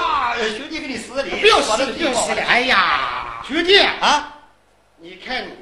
[0.57, 2.43] 兄弟给你施礼，表示表示了。
[2.43, 4.35] 哎呀，兄弟啊，
[5.01, 5.53] 你看你，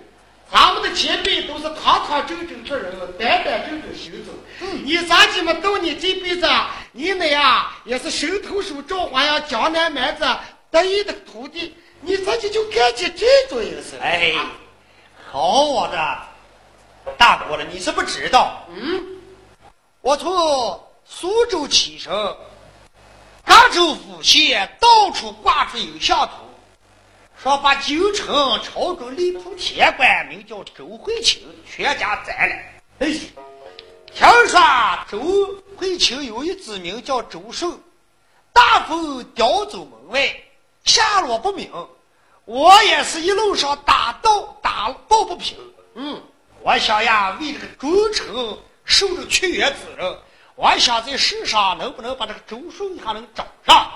[0.52, 4.32] 咱们的前辈都是堂堂正正做人，板板正正行走。
[4.60, 6.50] 嗯，你咋鸡么到你这辈子，
[6.90, 10.26] 你那呀也是神偷手赵华呀，江南蛮子
[10.72, 11.72] 得意的徒弟，
[12.04, 13.98] 你咋就就干起这种事？
[14.00, 14.34] 哎。
[15.30, 16.18] 好我的
[17.18, 18.64] 大哥了，你是不知道。
[18.68, 19.20] 嗯，
[20.00, 22.12] 我从苏州起身，
[23.44, 26.32] 赣州府县到处挂出有相图，
[27.42, 32.54] 说把京城朝中吏部铁官名叫周慧清全家宰了。
[33.00, 33.12] 哎，
[34.14, 34.60] 听说
[35.10, 37.76] 周慧清有一子名叫周顺，
[38.52, 40.32] 大风叼走门外，
[40.84, 41.72] 下落不明。
[42.44, 45.56] 我也是一路上打斗打抱不平，
[45.94, 46.22] 嗯，
[46.60, 50.18] 我想呀，为这个忠诚受着屈原之人，
[50.54, 53.90] 我想在世上能不能把这个周顺还能找上？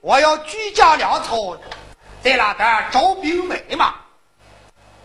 [0.00, 1.56] 我要居家粮草，
[2.20, 3.94] 在那点招兵买马。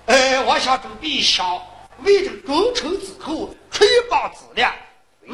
[0.07, 1.61] 哎，我想准备想
[1.99, 4.73] 为这个忠诚之后吹棒子了，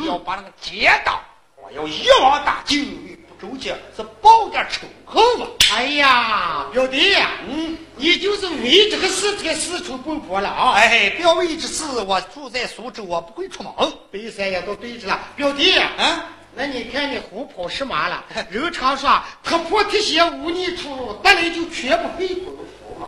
[0.05, 1.21] 要把那个奸党，
[1.55, 3.18] 我要一网打尽。
[3.39, 5.47] 周家是报点仇恨嘛？
[5.71, 7.15] 哎呀，表弟，
[7.47, 10.73] 嗯，你就是为这个事才四处奔波了啊！
[10.73, 13.71] 哎，不要为这事，我住在苏州，我不会出门。
[14.11, 18.23] 北山也都对着了，表弟，啊，那你看你胡跑什么了？
[18.49, 19.09] 人常说
[19.43, 23.07] 踏破铁鞋无觅处，得来就全不费功夫嘛。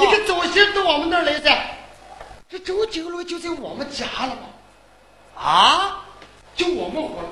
[0.00, 1.76] 你可早些到我们那儿来噻，
[2.48, 5.42] 这周金龙就在我们家了嘛？
[5.42, 6.04] 啊，
[6.54, 7.28] 就我们活了。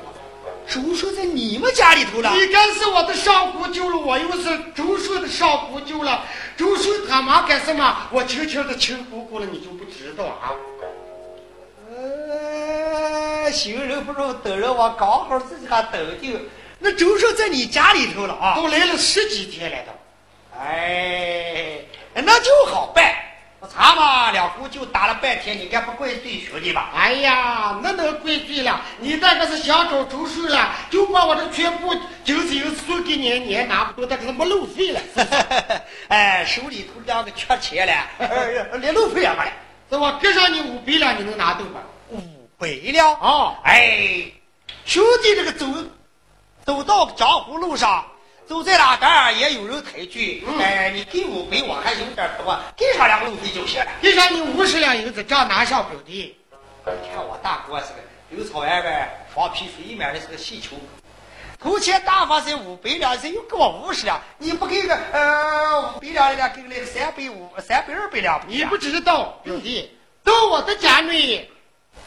[0.70, 6.24] 周顺在你们家里头了，你该是我的上姑舅了，我又是周顺的上姑舅了。
[6.56, 8.09] 周顺他妈干什么？
[8.12, 10.52] 我亲亲的亲姑姑了，你就不知道啊？
[11.90, 16.48] 呃，行人不如等人我刚好自己还等定。
[16.78, 18.54] 那周顺在你家里头了啊？
[18.54, 19.92] 都来了十几天了都。
[20.56, 21.80] 哎，
[22.14, 23.12] 那就好办。
[23.68, 26.90] 咱们两姑就打了半天，你该不怪罪兄弟吧？
[26.94, 28.80] 哎呀，那能怪罪了？
[28.98, 31.94] 你那个是想找周顺了，就把我的全部
[32.24, 35.00] 金子送给你，你也拿不动，那可是没路费了。
[36.08, 37.92] 哎，手里头两个缺钱了，
[38.80, 39.52] 连路费也没了。
[39.90, 40.18] 是吧？
[40.22, 41.80] 给上你五百两，你能拿动吗？
[42.08, 43.58] 五百两啊！
[43.64, 44.24] 哎，
[44.86, 45.66] 兄弟，这个走
[46.64, 48.06] 走到江湖路上。
[48.51, 53.86] 走在哪儿也有人抬举，哎，你给五百，我还有点多，给上两个路费就行了。
[54.03, 56.36] 给上你五十两银子，账拿上表弟。
[56.84, 60.70] 你看我大哥是个有草原外双皮水面的是个细球，
[61.62, 68.40] 头前大发才五百两，人又给我五十两，你不给个呃五百两的，给个三百五、三百二百两？
[68.48, 71.48] 你不知道，表弟，到我的家里，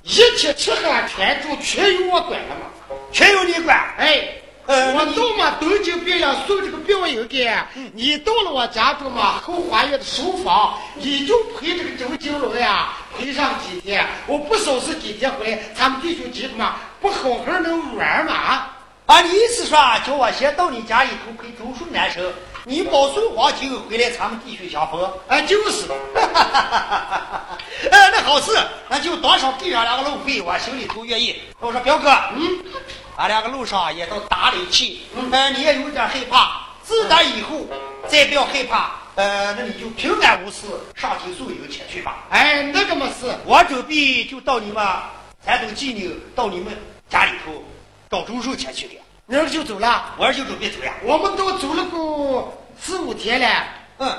[0.02, 4.43] 一切吃喝穿住全由我管了嘛，全由你管，哎。
[4.66, 7.51] 我到嘛东京汴梁送这个表友给，
[7.93, 14.05] 你到了我家中嘛后花园的书房，你就陪这个周金龙呀陪上几天。
[14.26, 18.68] 我不收拾几天回来，咱们弟兄几个嘛不好好能玩嘛？
[19.05, 22.32] 啊，你意思说叫我先到你家里头陪周顺男生，
[22.64, 25.03] 你保送黄金回来，咱们弟兄相逢？
[25.28, 25.88] 啊，就是。
[27.91, 28.57] 哎，那好事，
[28.88, 31.36] 那就多少给上两个路费，我心里头愿意。
[31.59, 32.64] 我说表哥，嗯。
[33.16, 36.61] 俺两个路上也都打理起，呃，你也有点害怕。
[36.84, 37.66] 自打以后，
[38.07, 42.26] 再不要害怕，呃，那你就平安无事，上京送油前去吧。
[42.30, 44.86] 哎，那个没事，我准备就到你们
[45.45, 46.76] 山东济宁，到你们
[47.07, 47.64] 家里头
[48.09, 48.95] 找周顺前去的。
[49.28, 50.14] 明儿就走了。
[50.18, 50.93] 我儿就准备走呀。
[51.03, 53.64] 我们都走了个四五天了。
[53.99, 54.18] 嗯，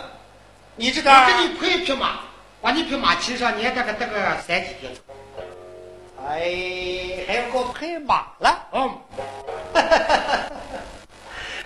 [0.76, 2.20] 你这个我给你配一匹马，
[2.62, 4.90] 把你匹马骑上，你还得个得个三几天。
[6.26, 8.66] 哎，还要给我配马了？
[8.72, 8.98] 嗯，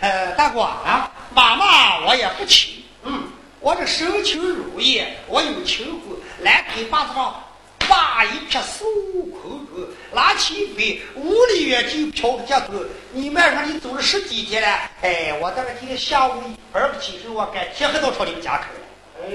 [0.00, 2.84] 呃，大哥啊，马嘛我也不骑。
[3.04, 3.22] 嗯，
[3.61, 7.40] 我这身轻如燕，我有轻功，来腿把子上
[7.88, 12.72] 挖一撇孙悟空子，拉起一飞，五里远就飘个街头。
[13.12, 18.80] 你慢上，你走了十几天了，哎，我在这今天下午一儿不起身，我赶天黑到朝你们家口了。
[19.22, 19.28] 哎，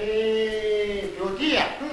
[1.17, 1.89] 表弟，嗯，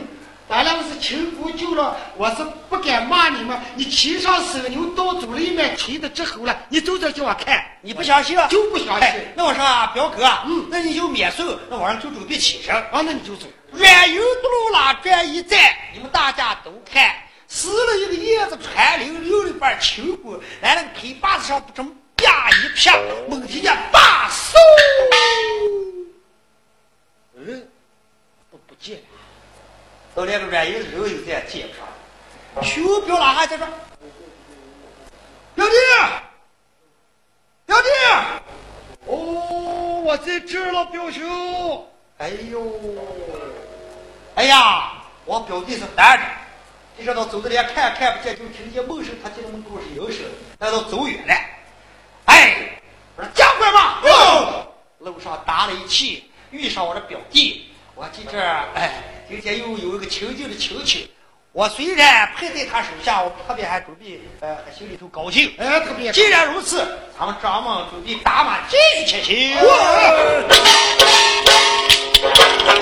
[0.51, 3.57] 咱俩是亲姑舅了，我是不敢骂你们。
[3.77, 8.49] 你骑上手牛到走了一面，骑的直吼了，你走着叫我看，你不相信啊？
[8.49, 9.01] 就不相信。
[9.01, 12.75] 哎那我说啊表哥，嗯那你就免受，那晚上就准备起身。
[12.75, 13.47] 啊，那你就走。
[13.75, 17.15] 远游不路拉转一站，你们大家都看，
[17.47, 22.91] 死了一个叶子穿溜溜的半秋裤，来了个腿把子上不成啪一撇，
[23.29, 24.57] 猛听见把嗖，
[27.37, 27.69] 嗯，
[28.51, 29.03] 都不见了。
[30.21, 31.67] 到连个软游的肉又再接
[32.53, 33.71] 不上，熊表拉还在这儿，
[35.55, 35.73] 表弟，
[37.65, 37.89] 表弟，
[39.07, 41.87] 哦，我在这儿了，表兄。
[42.19, 42.61] 哎呦，
[44.35, 44.93] 哎呀，
[45.25, 46.25] 我表弟是单着，
[46.99, 50.21] 这这到走的连看看不见，就听见门声，他进门口是有声，
[50.59, 51.35] 那都走远了。
[52.27, 52.79] 哎，
[53.17, 54.67] 我说加快吧，哟，
[54.99, 57.70] 路上打了一气，遇上我的表弟，
[58.01, 58.93] 我今这儿哎，
[59.29, 61.11] 今天又有一个亲近的亲戚，
[61.53, 65.53] 我虽然配在他手下，我特别还准备呃，还心里头高兴。
[65.59, 66.11] 哎，特别。
[66.11, 66.79] 既然如此，
[67.19, 69.55] 咱们张门准备打马进去行。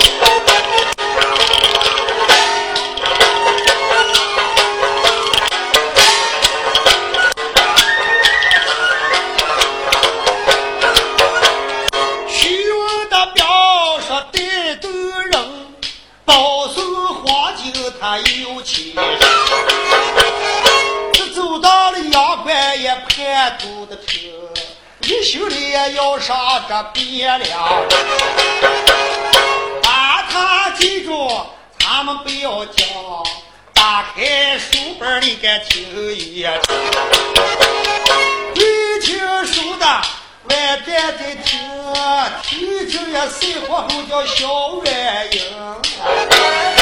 [0.01, 0.18] 虚
[21.13, 24.31] 这走到了阳关也盼肚的平，
[25.01, 26.37] 你心里也要上
[26.67, 27.85] 这汴梁。
[29.81, 31.29] 把他记住，
[31.79, 32.87] 咱们不要讲。
[33.73, 35.81] 打开书本你该听
[36.13, 36.51] 一听，
[38.55, 39.85] 会听书的
[40.49, 41.59] 外站在听，
[42.43, 44.45] 听听也生活后叫小
[44.83, 46.78] 软音。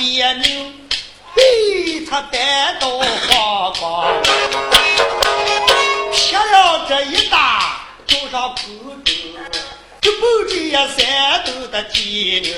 [0.00, 0.72] 别扭
[1.34, 4.10] 嘿他带到花光。
[6.10, 8.62] 撇了这一大，桌上口
[9.04, 9.14] 中，
[10.00, 12.54] 这不这也三斗的鸡牛，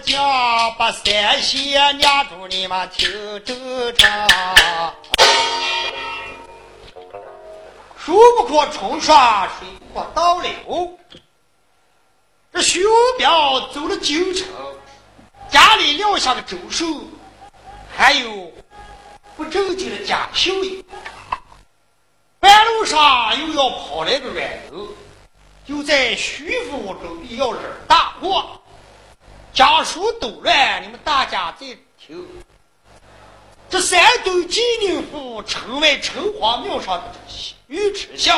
[0.00, 3.10] 家，把三仙娘住你们听
[3.44, 4.28] 正常。
[7.98, 10.98] 树不可冲刷，水不可倒流。
[12.52, 12.82] 这徐
[13.18, 14.48] 彪走了九城，
[15.50, 16.84] 家里撂下个周寿，
[17.96, 18.52] 还有
[19.36, 20.84] 不正经的贾秀英。
[22.40, 24.88] 半路上又要跑来个软油，
[25.66, 28.59] 就在徐府准备要惹大祸。
[29.52, 31.66] 家属都乱，你们大家再
[31.98, 32.26] 听。
[33.68, 37.12] 这山东济宁府城外城隍庙上的
[37.68, 38.36] 尉迟孝，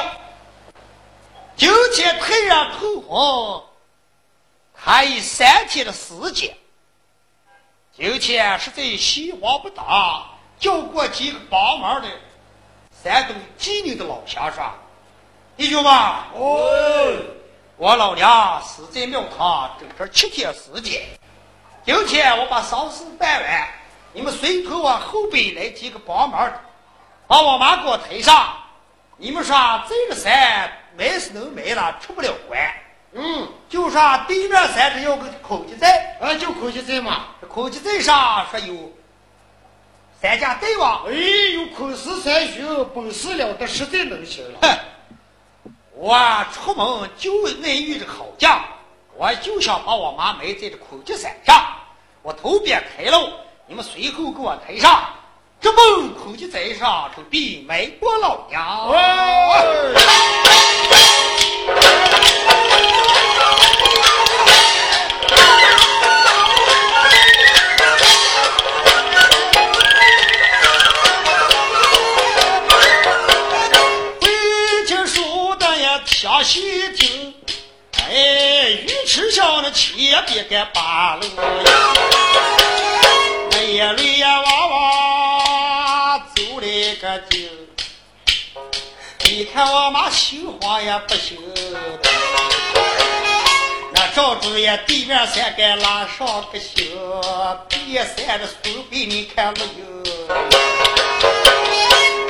[1.56, 3.62] 今天突然头昏，
[4.74, 6.54] 还有三天的时间。
[7.94, 10.26] 今天是在西黄不打，
[10.58, 12.08] 叫过几个帮忙的
[13.02, 14.64] 山东济宁的老乡说
[15.56, 15.92] ：“弟兄们，
[16.34, 16.68] 哦，
[17.82, 21.02] 我老娘死在庙堂，整整七天时间。
[21.84, 23.68] 今天我把丧事办完，
[24.12, 26.60] 你们随头往后边来几个帮忙的，
[27.26, 28.54] 把我妈给我抬上。
[29.16, 32.72] 你们说这个山埋是能埋了，出不了关。
[33.14, 37.24] 嗯，就说对面山上有个孔家寨，啊，就孔家寨嘛。
[37.40, 38.92] 这孔家寨上说有
[40.20, 41.04] 三家大王。
[41.08, 41.12] 哎，
[41.54, 44.78] 有孔氏三兄，本事了得，实在能行了。
[46.04, 46.18] 我
[46.52, 47.30] 出门就
[47.60, 48.60] 那遇着好将，
[49.16, 51.64] 我就想把我妈埋在这孔家山上。
[52.22, 53.28] 我头别开路，
[53.68, 55.04] 你们随后给我抬上。
[55.60, 58.90] 这门孔家寨上就比美国老娘。
[79.72, 79.96] 千
[80.26, 81.26] 别个八路，
[83.50, 86.66] 那也累呀娃娃走了
[87.00, 87.48] 个劲，
[89.24, 91.38] 你看我妈心慌也不行，
[93.94, 96.86] 那赵主也对面三个拉上个心，
[97.68, 98.52] 别三的手
[98.90, 99.66] 臂你看没有？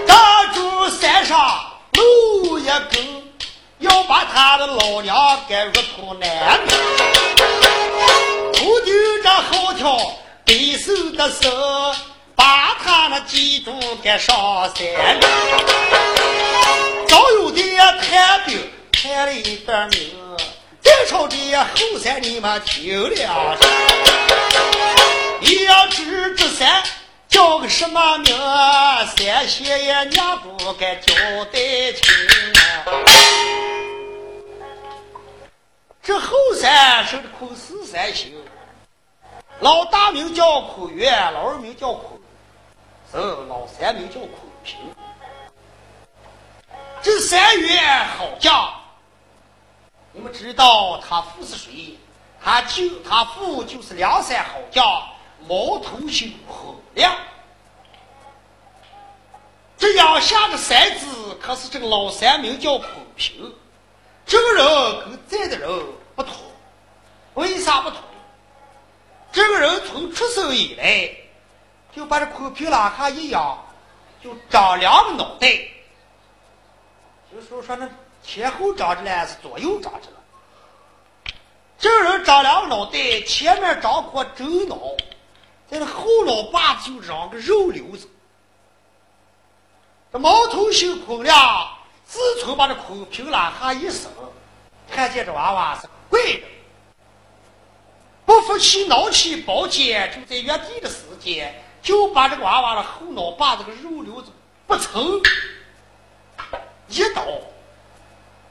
[0.06, 0.14] 赵
[0.54, 1.64] 主山上
[1.94, 3.20] 路一根。
[3.78, 6.60] 要把他的老娘给入土难，
[8.72, 10.16] 不丢这后条
[10.46, 11.94] 背手的手，
[12.34, 13.70] 把他那记住
[14.02, 14.34] 给上
[14.74, 15.20] 山。
[17.06, 17.60] 早有的
[18.00, 18.58] 探兵
[18.90, 20.10] 探了一段名，
[20.80, 23.68] 在朝的后山你们听了声。
[25.40, 26.82] 你要知这山
[27.28, 28.34] 叫个什么名？
[29.14, 31.14] 三爷爷娘不该交
[31.52, 31.60] 代
[31.92, 32.14] 清。
[36.02, 38.32] 这后山是孔四三星，
[39.62, 42.18] 老大名叫孔元，老二名叫孔，
[43.12, 43.16] 是
[43.48, 44.30] 老三名叫孔
[44.64, 44.76] 平。
[47.00, 48.72] 这三员好将，
[50.10, 51.96] 你们知道他父是谁？
[52.42, 54.84] 他就他父就是梁山好将
[55.46, 57.16] 毛头星孔亮。
[59.78, 63.54] 这养下的三子可是这个老三名叫孔平。
[64.26, 64.64] 这个人
[65.04, 65.70] 跟在的人
[66.16, 66.34] 不同，
[67.34, 68.00] 为啥不同？
[69.32, 71.10] 这个人从出生以来
[71.96, 73.58] 就把这孔平拉下一仰，
[74.22, 75.48] 就长两个脑袋，
[77.32, 77.88] 就说说那
[78.22, 80.16] 前后长着了，是左右长着了。
[81.78, 84.76] 这个人长两个脑袋，前面长颗真脑，
[85.68, 88.08] 在那后脑把子就长个肉瘤子。
[90.12, 91.68] 这毛头星孔亮。
[92.04, 94.10] 自从把这孔平拉下一生，
[94.90, 96.42] 看见这娃娃是怪的，
[98.24, 104.30] 不服气挠起宝剑，就在原地的时间，就把这个娃娃的后脑把这个肉瘤子
[104.66, 105.20] 不成
[106.88, 107.24] 一刀，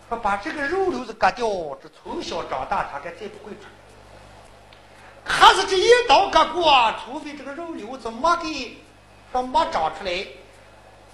[0.10, 1.48] 说把这个肉瘤子割掉。
[1.82, 3.66] 这从小长大，他该再不会出
[5.24, 8.78] 可是这一刀割过，除非这个肉瘤子没给
[9.32, 10.26] 说没长出来。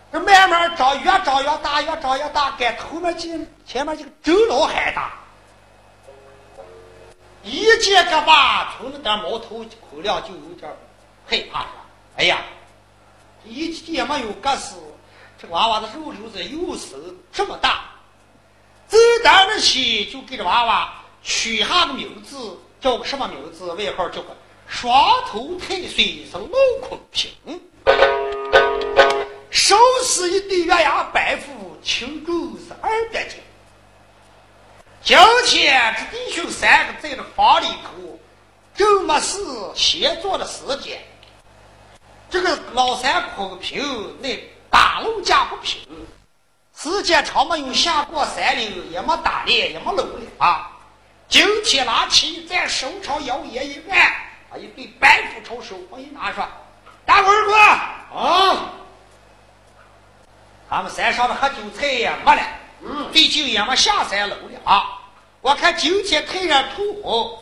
[0.09, 5.13] 这慢慢长，越长越大，越长越大，跟后面进前面这个周老还大。
[7.49, 10.69] 一见个吧，从那点毛头口亮就有点
[11.25, 11.69] 害怕了。
[12.17, 12.41] 哎呀，
[13.45, 14.75] 一见没有个死，
[15.41, 16.95] 这娃娃的肉瘤子又是
[17.31, 17.85] 这么大。
[18.89, 20.93] 这当儿起就给这娃娃
[21.23, 23.73] 取下个名字，叫个什么名字？
[23.73, 24.35] 外号叫个
[24.67, 24.91] 双
[25.25, 26.47] 头太岁，是老
[26.81, 27.31] 孔平。
[29.49, 33.39] 手持一对月牙白虎，轻重是二百斤。
[35.07, 38.19] 今天这弟兄三个在这房里头，
[38.75, 39.37] 正没事
[39.73, 41.01] 闲坐的时间。
[42.29, 43.81] 这个老三孔平
[44.21, 44.37] 那
[44.69, 45.79] 打路架不平，
[46.75, 50.71] 时间长没有下过山岭，也没打猎，也没搂粮。
[51.29, 54.13] 今天拿起在手朝摇曳一按，
[54.51, 56.45] 把一对白虎朝手我一拿说
[57.07, 58.73] ：“大伙儿过啊！”
[60.69, 62.41] 他们山上的喝酒菜也没了，
[62.81, 64.95] 嗯，最近也没下山搂了啊。
[65.47, 67.41] 我看今天太阳突红，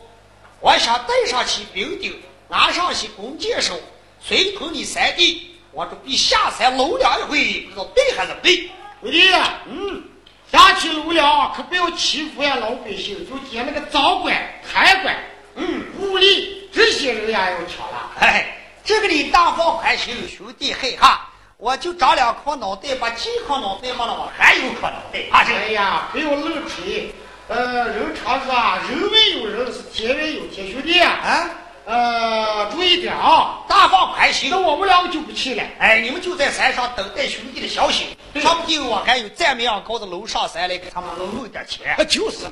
[0.60, 2.16] 我想带上去兵丁，
[2.48, 3.74] 拿上去弓箭手，
[4.22, 8.70] 随同你三弟，我准备下山搂两一回，不知道对还是不对？
[9.02, 9.34] 兄弟，
[9.66, 10.04] 嗯，
[10.52, 14.36] 下去搂了，可不要欺负呀老百姓，就捡那个赃官、
[14.72, 15.16] 贪官，
[15.56, 18.12] 嗯，武力这些人呀要抢了。
[18.20, 21.32] 哎，这个你大方宽心，兄弟嘿哈。
[21.58, 25.26] 我就长两颗脑袋，把几颗脑袋没了，我还有颗脑袋。
[25.32, 27.12] 哎呀，不要乱吹。
[27.48, 30.72] 呃，人常说啊，人外有人，是天外有天。
[30.72, 31.48] 兄弟啊，
[31.86, 34.50] 呃，注意点啊，大放宽心。
[34.50, 35.64] 那我们两个就不去了。
[35.78, 38.18] 哎，你们就在山上等待兄弟的消息。
[38.42, 41.96] 说不定我还有赞美样高的楼上山来给他们弄弄点钱。
[42.10, 42.46] 就是。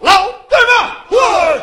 [0.00, 0.54] 老弟
[1.10, 1.62] 们，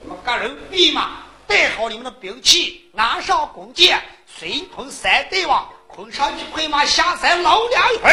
[0.00, 8.12] 你们各人备马，带好你们的兵器，拿上弓箭，随同三大王，捆上去快马下山捞两回。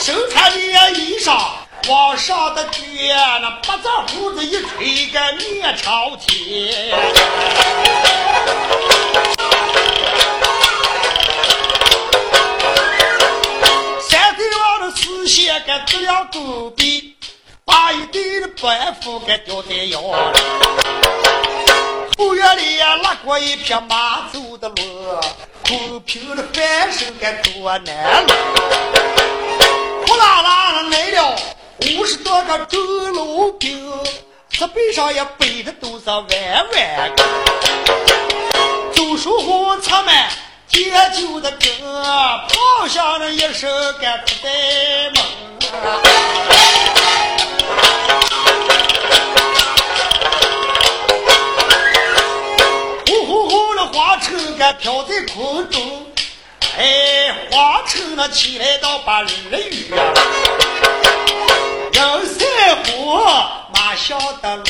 [0.00, 0.58] 身穿的
[0.92, 1.36] 衣裳，
[1.90, 6.90] 往上的卷，那八字胡子一吹个面朝天。
[14.08, 17.14] 山顶上的视线个这样陡壁，
[17.66, 20.00] 把一对的白布个吊在腰。
[22.16, 25.20] 后院里呀拉过一匹马走的路，
[25.66, 28.99] 空平的翻身可多难了。
[30.88, 31.36] 来了
[31.82, 32.78] 五十多个周
[33.12, 33.92] 老兵，
[34.48, 37.24] 这背上也背的都是万万个。
[38.94, 40.14] 周叔虎出门。
[40.72, 41.58] 解酒的歌，
[42.48, 43.68] 跑向了一声
[44.00, 45.24] 干出呆梦。
[53.08, 55.99] 呼呼呼的花车干飘在空中，
[56.80, 59.58] 哎，花车那起来到把日月，
[61.92, 62.40] 人三
[62.86, 63.20] 虎
[63.74, 64.64] 马下的路，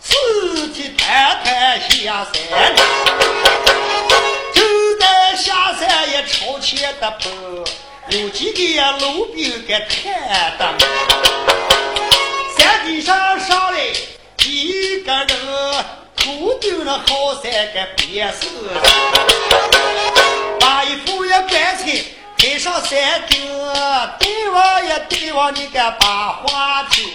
[0.00, 2.34] 四蹄团团下山。
[5.36, 7.28] 下山也朝前的跑，
[8.10, 10.72] 有几个老兵给看的。
[12.56, 13.78] 山顶上上来
[14.38, 15.28] 几个人，
[16.16, 18.46] 头顶了好三个别墅，
[20.74, 22.04] 把衣服也干脆
[22.36, 23.40] 抬上山顶，
[24.18, 27.08] 对望也对望你个把话听。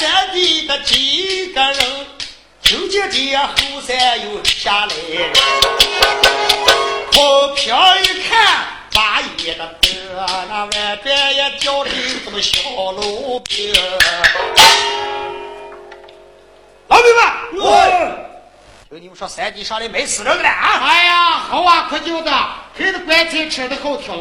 [0.00, 2.06] 山地的几个人，
[2.62, 3.54] 听见这后
[3.86, 4.94] 山又下来，
[7.12, 9.88] 空平一看，把眼的得
[10.48, 11.90] 那外边也叫的
[12.24, 13.72] 这么小路兵。
[17.02, 17.08] 老
[17.50, 17.66] 兵们，
[18.88, 20.80] 我听你们说山地上来没死人了啊！
[20.84, 22.30] 哎呀，好啊，可就的，
[22.76, 24.14] 谁的棺材吃的好听。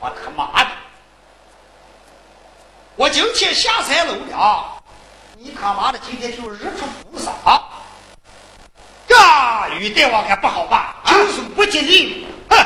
[0.00, 0.70] 我他妈的！
[2.94, 4.74] 我今天下山路了。
[5.36, 7.32] 你他妈的今天就日出不杀，
[9.06, 9.16] 这
[9.76, 10.96] 雨大我可不好吧？
[11.06, 12.26] 就是不吉利。
[12.50, 12.56] 哼！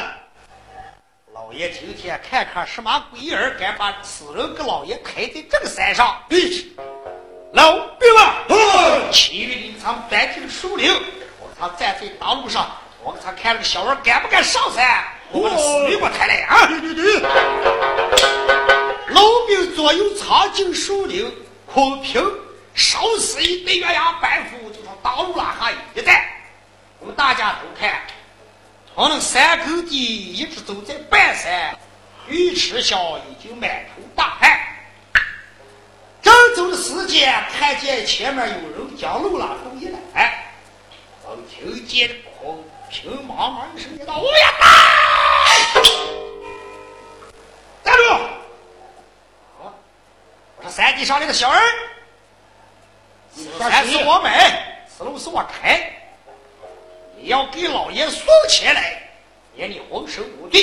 [1.35, 6.17] 老爷今天看看什么鬼人敢把死人给老爷抬在这个山上？
[6.29, 6.67] 对，
[7.53, 10.91] 老兵们，其余的咱们搬进树林，
[11.39, 12.71] 我他站在大路上，
[13.03, 15.05] 我给他看那个小娃敢不敢上山？
[15.31, 16.67] 我把死驴给我抬来啊！
[16.67, 17.21] 对对对。
[19.09, 21.31] 老兵左右藏进树林，
[21.67, 22.25] 空瓶。
[22.75, 26.25] 烧死一堆鸳鸯白虎，就从大路拉下一站。
[27.01, 28.01] 我们大家都看，
[28.95, 31.79] 从那山沟底一直走在半山，
[32.29, 34.59] 尉迟孝已经满头大汗。
[36.23, 40.55] 正走的时间，看见前面有人将路拉出一来，
[41.25, 42.09] 我听见
[42.39, 44.53] 空平茫茫一声叫道：“乌鸦
[47.83, 48.03] 站住！
[49.59, 51.61] 我说山地上那个小人。
[53.59, 55.91] 三是我买，此路是我开。
[57.17, 59.11] 你要给老爷送钱来，
[59.57, 60.61] 连你浑身无罪。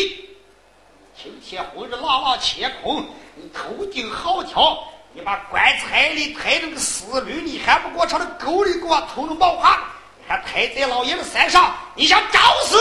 [1.21, 3.05] 今天红日浪浪乾坤，
[3.35, 4.87] 你头顶好条，
[5.19, 9.77] 你把棺材里抬着个死驴，你还不给我朝那沟里给我偷着冒汗？
[10.17, 12.77] 你还抬在老爷子山上，你想找死？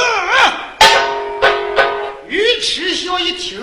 [2.29, 3.61] 尉迟孝一听，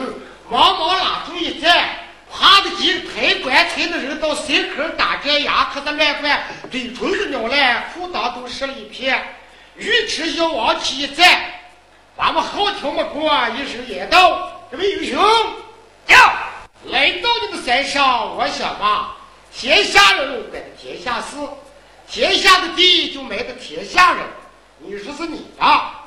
[0.49, 1.87] 忙忙拉住一站。
[2.29, 9.23] 爬得急，抬棺材的人到山坑打战牙，可是乱怪对虫子鸟来，裤裆都湿了一片。
[9.77, 11.45] 尉迟孝往起一站，
[12.17, 15.23] 咱们好听没过一声言道：“这位英雄，
[16.05, 16.17] 叫
[16.91, 19.15] 来到你的山上，我想嘛，
[19.51, 21.35] 天下人管天下事，
[22.09, 24.23] 天下的地就埋的天下人。
[24.79, 26.03] 你说是你啊？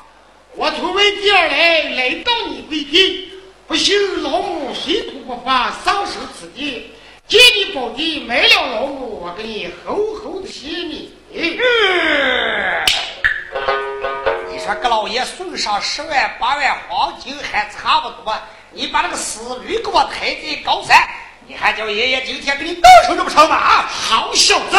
[0.55, 3.33] 我从外地而来，来到你贵地。”
[3.69, 5.43] 不幸老母水土不服，
[5.85, 6.91] 丧失此地。
[7.27, 11.13] 借你宝地埋了老母，我给你厚厚的谢你。
[11.31, 11.59] 你
[14.59, 18.35] 说给老爷送上十万八万黄金还差不多，
[18.79, 20.97] 你把那个死驴给我抬进高山，
[21.49, 23.57] 你还叫爷爷今天给你报仇这不成吗？
[23.57, 24.77] 啊，好小子，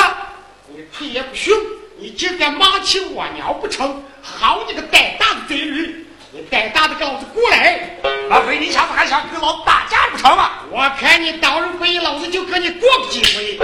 [0.69, 1.53] 你腿也不逊，
[1.97, 4.01] 你竟敢骂起我娘不成？
[4.21, 6.07] 好你个胆大的贼驴！
[6.31, 7.89] 你胆大的给老子过来！
[8.29, 10.51] 老非你下次还想跟老子打架不成吗？
[10.71, 13.59] 我看你当日回，老子就跟你过个几回。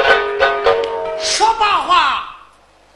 [1.23, 2.35] 说罢话。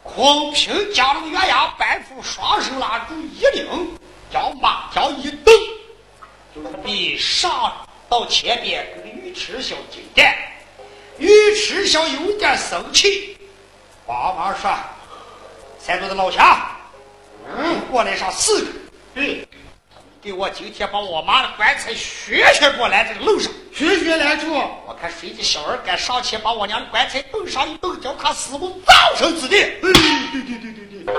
[0.03, 3.97] 孔平将那个月牙白虎双手拉住衣领，
[4.29, 5.53] 将马条一蹬，
[6.53, 7.73] 就逼上
[8.07, 10.35] 到前边跟尉迟孝交战。
[11.17, 13.37] 尉迟孝有点生气，
[14.07, 14.71] 帮忙说
[15.77, 16.59] ：“三桌的老乡，
[17.57, 18.67] 嗯，过来上四个。
[19.13, 19.45] 对，
[20.21, 24.53] 给我今天把我妈的棺材学学过来，这个路上学学来住。
[24.53, 29.57] 我看谁家小儿敢上前把我娘的棺材动上一动，叫他死无葬身之地。
[29.81, 31.13] 对对对对对对，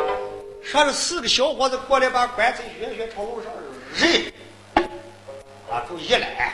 [0.65, 3.53] 说这四个小伙子过来把棺材学学，朝路上
[3.95, 4.33] 扔。
[5.71, 6.53] 啊，注意来，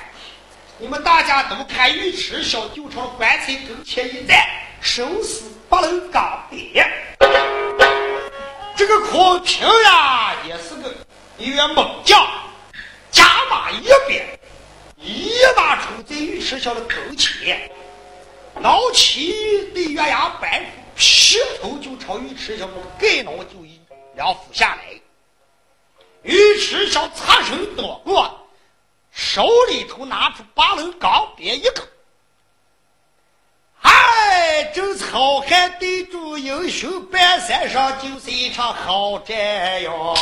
[0.77, 4.47] 你们大家都看尉迟小就朝棺材跟前一站，
[4.83, 6.87] 生死不能刚别。
[8.77, 10.95] 这个孔平呀，也是个。
[11.39, 12.27] 一员猛将，
[13.11, 14.27] 加马一鞭，
[14.97, 17.71] 一把冲在尉迟小的跟前，
[18.61, 23.79] 捞起的月牙白虎，劈头就朝尉迟小的盖脑就一
[24.15, 25.01] 两斧下来。
[26.23, 28.46] 尉迟小擦身躲过，
[29.17, 31.89] 手里头拿出八棱钢鞭一个。
[33.81, 40.15] 哎，真是好汉，对住英雄半山上，就是一场好战哟。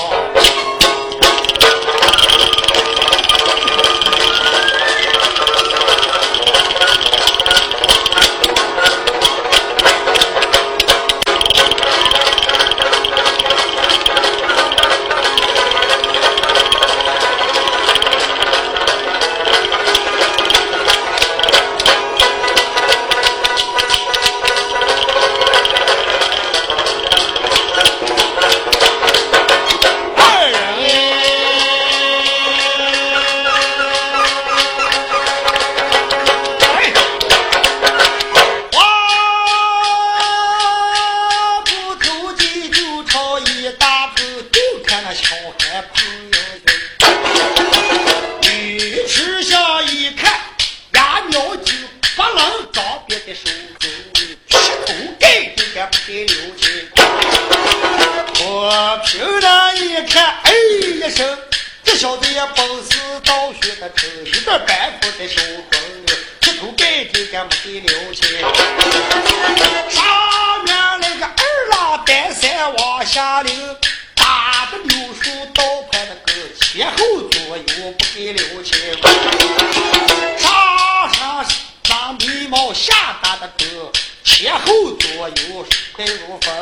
[82.73, 83.91] 下他的车，
[84.25, 86.55] 前后左右带如风。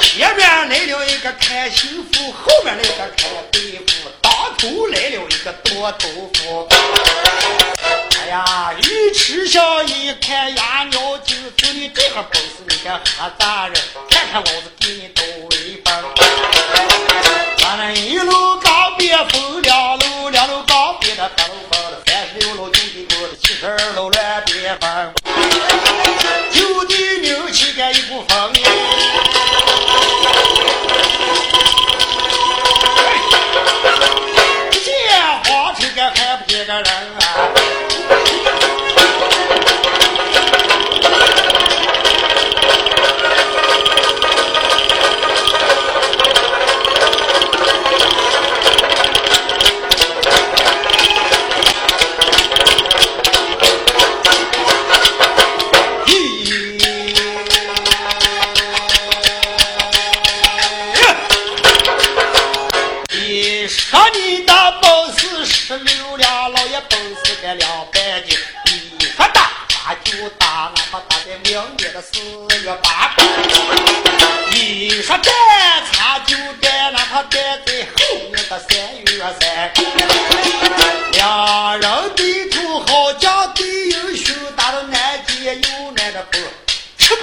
[0.00, 6.68] 前面来了一个看媳妇，后面来个看大夫，当头来了一个多头腐。
[8.20, 13.74] 哎呀，一吃上一看牙鸟就走你这个本事，你看何大人，
[14.10, 15.22] 看看老子给你兜
[15.56, 15.88] 一风。
[17.58, 19.69] 咱们一路告别风了。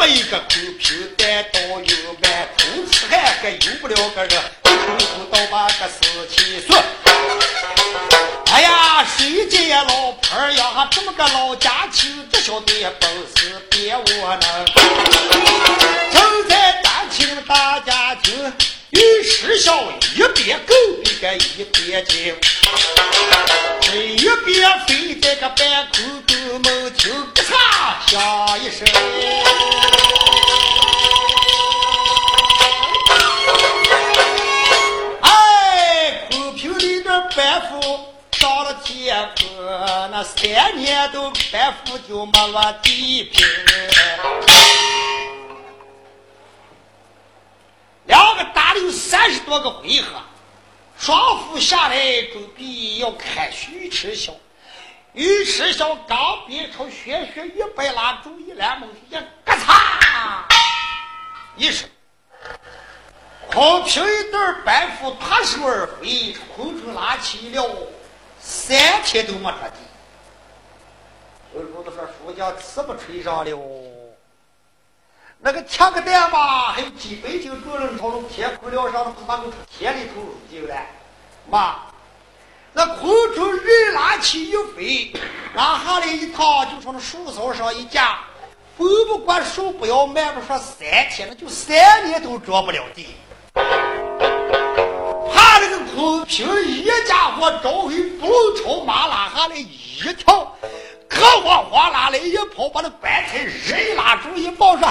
[0.08, 0.46] 一个口
[0.80, 6.82] 皮蛋倒又慢，口吃还还由不了个人，口苦倒把个事情说。
[8.54, 10.88] 哎呀，谁家老婆呀？
[10.90, 15.07] 这么个老家穷，这小娘本事别我囊。
[19.58, 19.74] 笑
[20.16, 22.14] 一边狗比个一边叫，
[23.82, 28.88] 这一边飞在个半空中，猛听咯嚓响一声。
[35.22, 38.06] 哎，空瓶里的白虎
[38.40, 39.48] 到了天空，
[40.12, 43.48] 那三年都白虎就没落地平。
[48.08, 50.22] 两个打了有三十多个回合，
[50.98, 54.34] 双斧下来准备要看徐迟霄。
[55.14, 60.44] 尉迟霄刚边朝玄学一摆拉住一拦猛一下，咔嚓
[61.56, 61.90] 一声，
[63.52, 67.68] 空平一段白虎脱手而飞，空中拉起了
[68.40, 69.76] 三天都没着地。
[71.56, 73.52] 有主子说：“书匠词不吹上了。”
[75.40, 80.88] 那个抢个蛋吧，还有几百斤重人朝从天空料上，不是把我田里头入进来，
[81.50, 81.76] 妈，
[82.74, 85.14] 那空中人拉起一飞，
[85.54, 88.18] 拉下来一趟，就从那树梢上一架，
[88.78, 93.16] 风不管树不要，卖不说三天，那就三年都着不了地。
[95.34, 100.58] 怕那个空平一家伙招回不朝马拉下来一跳。
[101.10, 104.88] 可我哗啦来一跑，把那棺材人拉住一抱说：“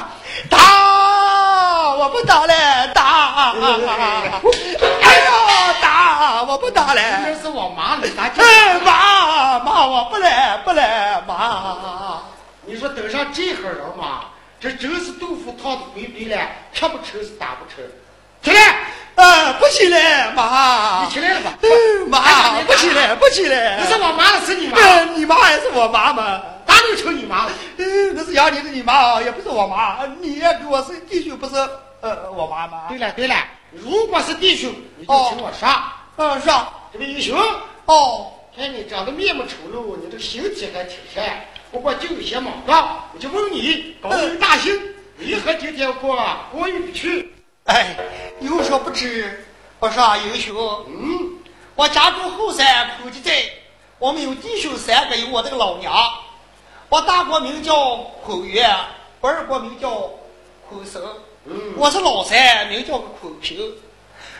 [0.48, 3.52] 打，我不打了，打！
[3.52, 7.02] 哎呀，打，我不打了。
[7.24, 12.22] 这是我妈的，咋哎妈妈，我不来，不来，妈。
[12.64, 14.24] 你说等上这号人嘛，
[14.58, 16.40] 这真是豆腐烫的回杯了，
[16.72, 17.88] 吃不吃是打不吃。
[18.47, 18.78] 起来，
[19.16, 21.03] 啊，不起来，妈。
[21.03, 21.59] 你起来了吧？
[22.07, 23.76] 妈，不起来，不起来。
[23.80, 25.05] 那是我妈，是你妈。
[25.16, 26.40] 你妈还是我妈吗？
[26.64, 27.53] 哪能成你妈了？
[27.78, 30.07] 嗯，那是养你的你妈，也不是我妈。
[30.20, 31.57] 你也跟我是弟兄，不是
[32.03, 32.84] 呃我妈吗？
[32.88, 33.34] 对了对了，
[33.72, 35.82] 如果是弟兄，你就请我上。
[36.14, 36.72] 嗯，上。
[36.92, 37.36] 这位英雄，
[37.86, 43.09] 哦，看你长得面目丑陋，你这个形体还挺帅，不过就有些莽撞。
[43.12, 44.72] 我就问你，高明大姓，
[45.18, 46.16] 为何今天过
[46.53, 47.32] 过意不去？
[47.66, 47.96] 哎，
[48.38, 49.44] 有所不知，
[49.80, 50.56] 我说英雄，
[50.86, 51.32] 嗯，
[51.74, 53.32] 我家住后山苦集寨，
[53.98, 55.92] 我们有弟兄三个，有我这个老娘，
[56.88, 58.72] 我大哥名叫孔元，
[59.20, 59.90] 我二哥名叫
[60.68, 61.02] 孔生，
[61.44, 63.58] 嗯，我是老三，名叫个孔平。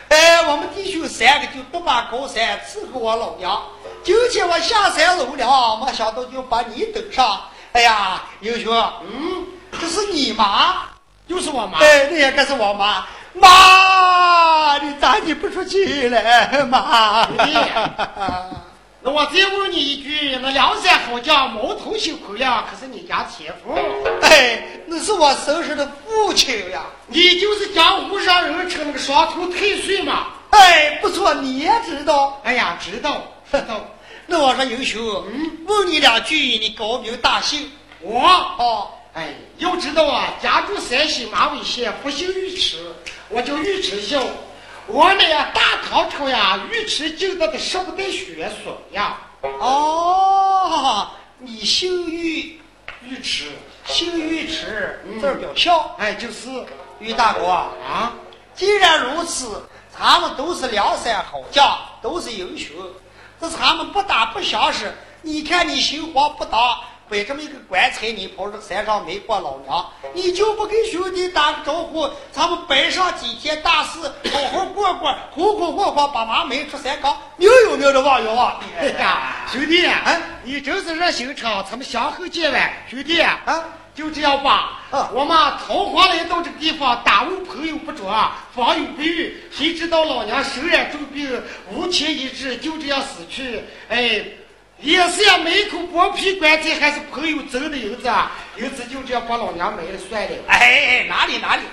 [0.07, 3.61] 哎，我们弟兄三个就独霸高山伺候我老娘。
[4.05, 7.41] 今天我下山走了，没想到就把你等上。
[7.73, 9.45] 哎呀，英雄，嗯，
[9.81, 10.85] 这是你妈，
[11.27, 11.79] 就是我妈。
[11.79, 13.05] 哎，那也该是我妈。
[13.39, 16.21] 妈，你咋你不出去嘞，
[16.69, 17.27] 妈？
[19.01, 23.73] 那我再问你一句，那梁山好将毛头星孔亮可是你家前夫？
[24.21, 26.81] 哎，那是我生身的父亲呀。
[27.07, 30.27] 你就是江湖上人称那个双头太岁嘛？
[30.49, 32.41] 哎，不错，你也知道。
[32.43, 33.21] 哎呀，知道，
[33.51, 33.79] 知道。
[34.25, 37.71] 那我说英雄，嗯，问你两句，你高明大姓？
[38.01, 38.19] 我
[38.57, 42.77] 哦，哎，要知道啊，家住山西马尾县，不姓尉迟，
[43.29, 44.21] 我叫尉迟孝。
[44.85, 49.17] 我呢呀，大唐朝呀，尉迟敬德的十五代血孙呀。
[49.41, 51.09] 哦，
[51.39, 52.59] 你姓尉，
[53.09, 53.45] 尉迟，
[53.87, 55.95] 姓尉迟，嗯字儿表孝。
[55.97, 56.47] 哎，就是
[56.99, 58.13] 尉大哥，啊，
[58.53, 62.69] 既然如此，咱们都是梁山好将，都是英雄，
[63.41, 64.93] 这咱们不打不相识。
[65.23, 66.77] 你看你心慌不当，
[67.09, 72.09] 摆这么一个棺材，你跑这山上没过老娘，你就不给兄弟打个招呼？
[72.31, 73.99] 咱们摆上几天大事，
[74.31, 78.59] 好好过过，红红火火把马门出山岗，明有明的，望有旺。
[78.77, 82.73] 哎呀， 兄弟，哎你真是热心肠，咱们相后见晚。
[82.89, 83.63] 兄弟，啊，
[83.95, 84.73] 就这样吧。
[84.89, 89.43] 啊我嘛桃花来到这个地方，耽误朋友不着，方有不遇。
[89.51, 93.63] 谁知道老娘身染重病，无钱医治，就这样死去。
[93.89, 94.23] 哎，
[94.79, 98.31] 也是呀，没口剥皮棺材，还是朋友挣的银子啊。
[98.57, 100.29] 银子就这样把老娘埋了算了。
[100.47, 101.63] 哎哎，哪里哪里，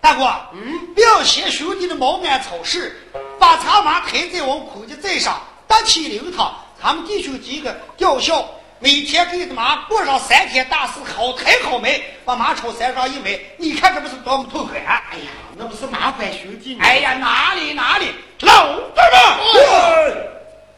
[0.00, 2.96] 大哥，嗯，不要嫌兄弟的毛干草事，
[3.38, 8.48] 把茶马抬在我们孔家寨上，搭起灵堂，咱们弟兄几个吊孝，
[8.78, 14.80] 每天给他妈过上三天大事，好抬好埋，把马朝山上一埋，你看这不是多么痛快？
[14.80, 15.24] 啊哎呀，
[15.58, 16.86] 那不是麻烦兄弟吗？
[16.86, 20.28] 哎呀，哪里哪里，老弟们，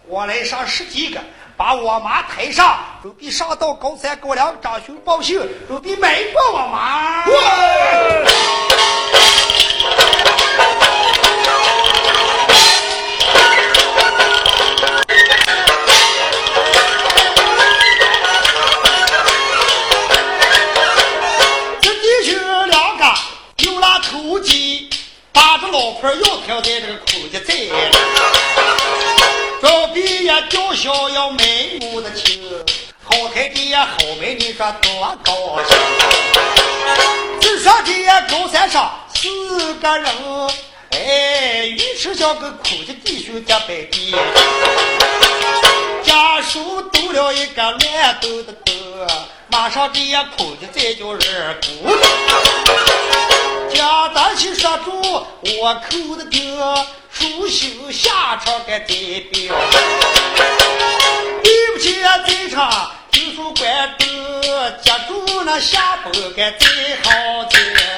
[0.09, 1.21] 我来上十几个。
[1.59, 5.37] 把我妈抬上，准备上到高山高梁张兄报信，
[5.67, 7.25] 准备埋过我妈。
[21.81, 23.05] 这弟兄两个
[23.65, 24.89] 有了头巾，
[25.33, 27.53] 把这老婆要挑在这个苦家在，
[29.99, 32.41] 招毕业叫小要美母的亲，
[33.03, 35.33] 好台阶好美你说多高
[35.65, 35.77] 兴。
[37.41, 37.93] 只说这
[38.31, 40.11] 高山上四个人，
[40.91, 44.15] 哎，于是叫个苦的弟兄家拜地，
[46.05, 48.73] 家属读了一个乱兜的兜。
[49.51, 51.89] 马上这也哭的再叫人哭，
[53.75, 56.59] 家大喜说住我口的听，
[57.11, 58.95] 书修下场该代
[59.33, 59.55] 表。
[61.43, 66.67] 对不起啊，在场图书馆的接住那下播该再
[67.03, 67.98] 好听。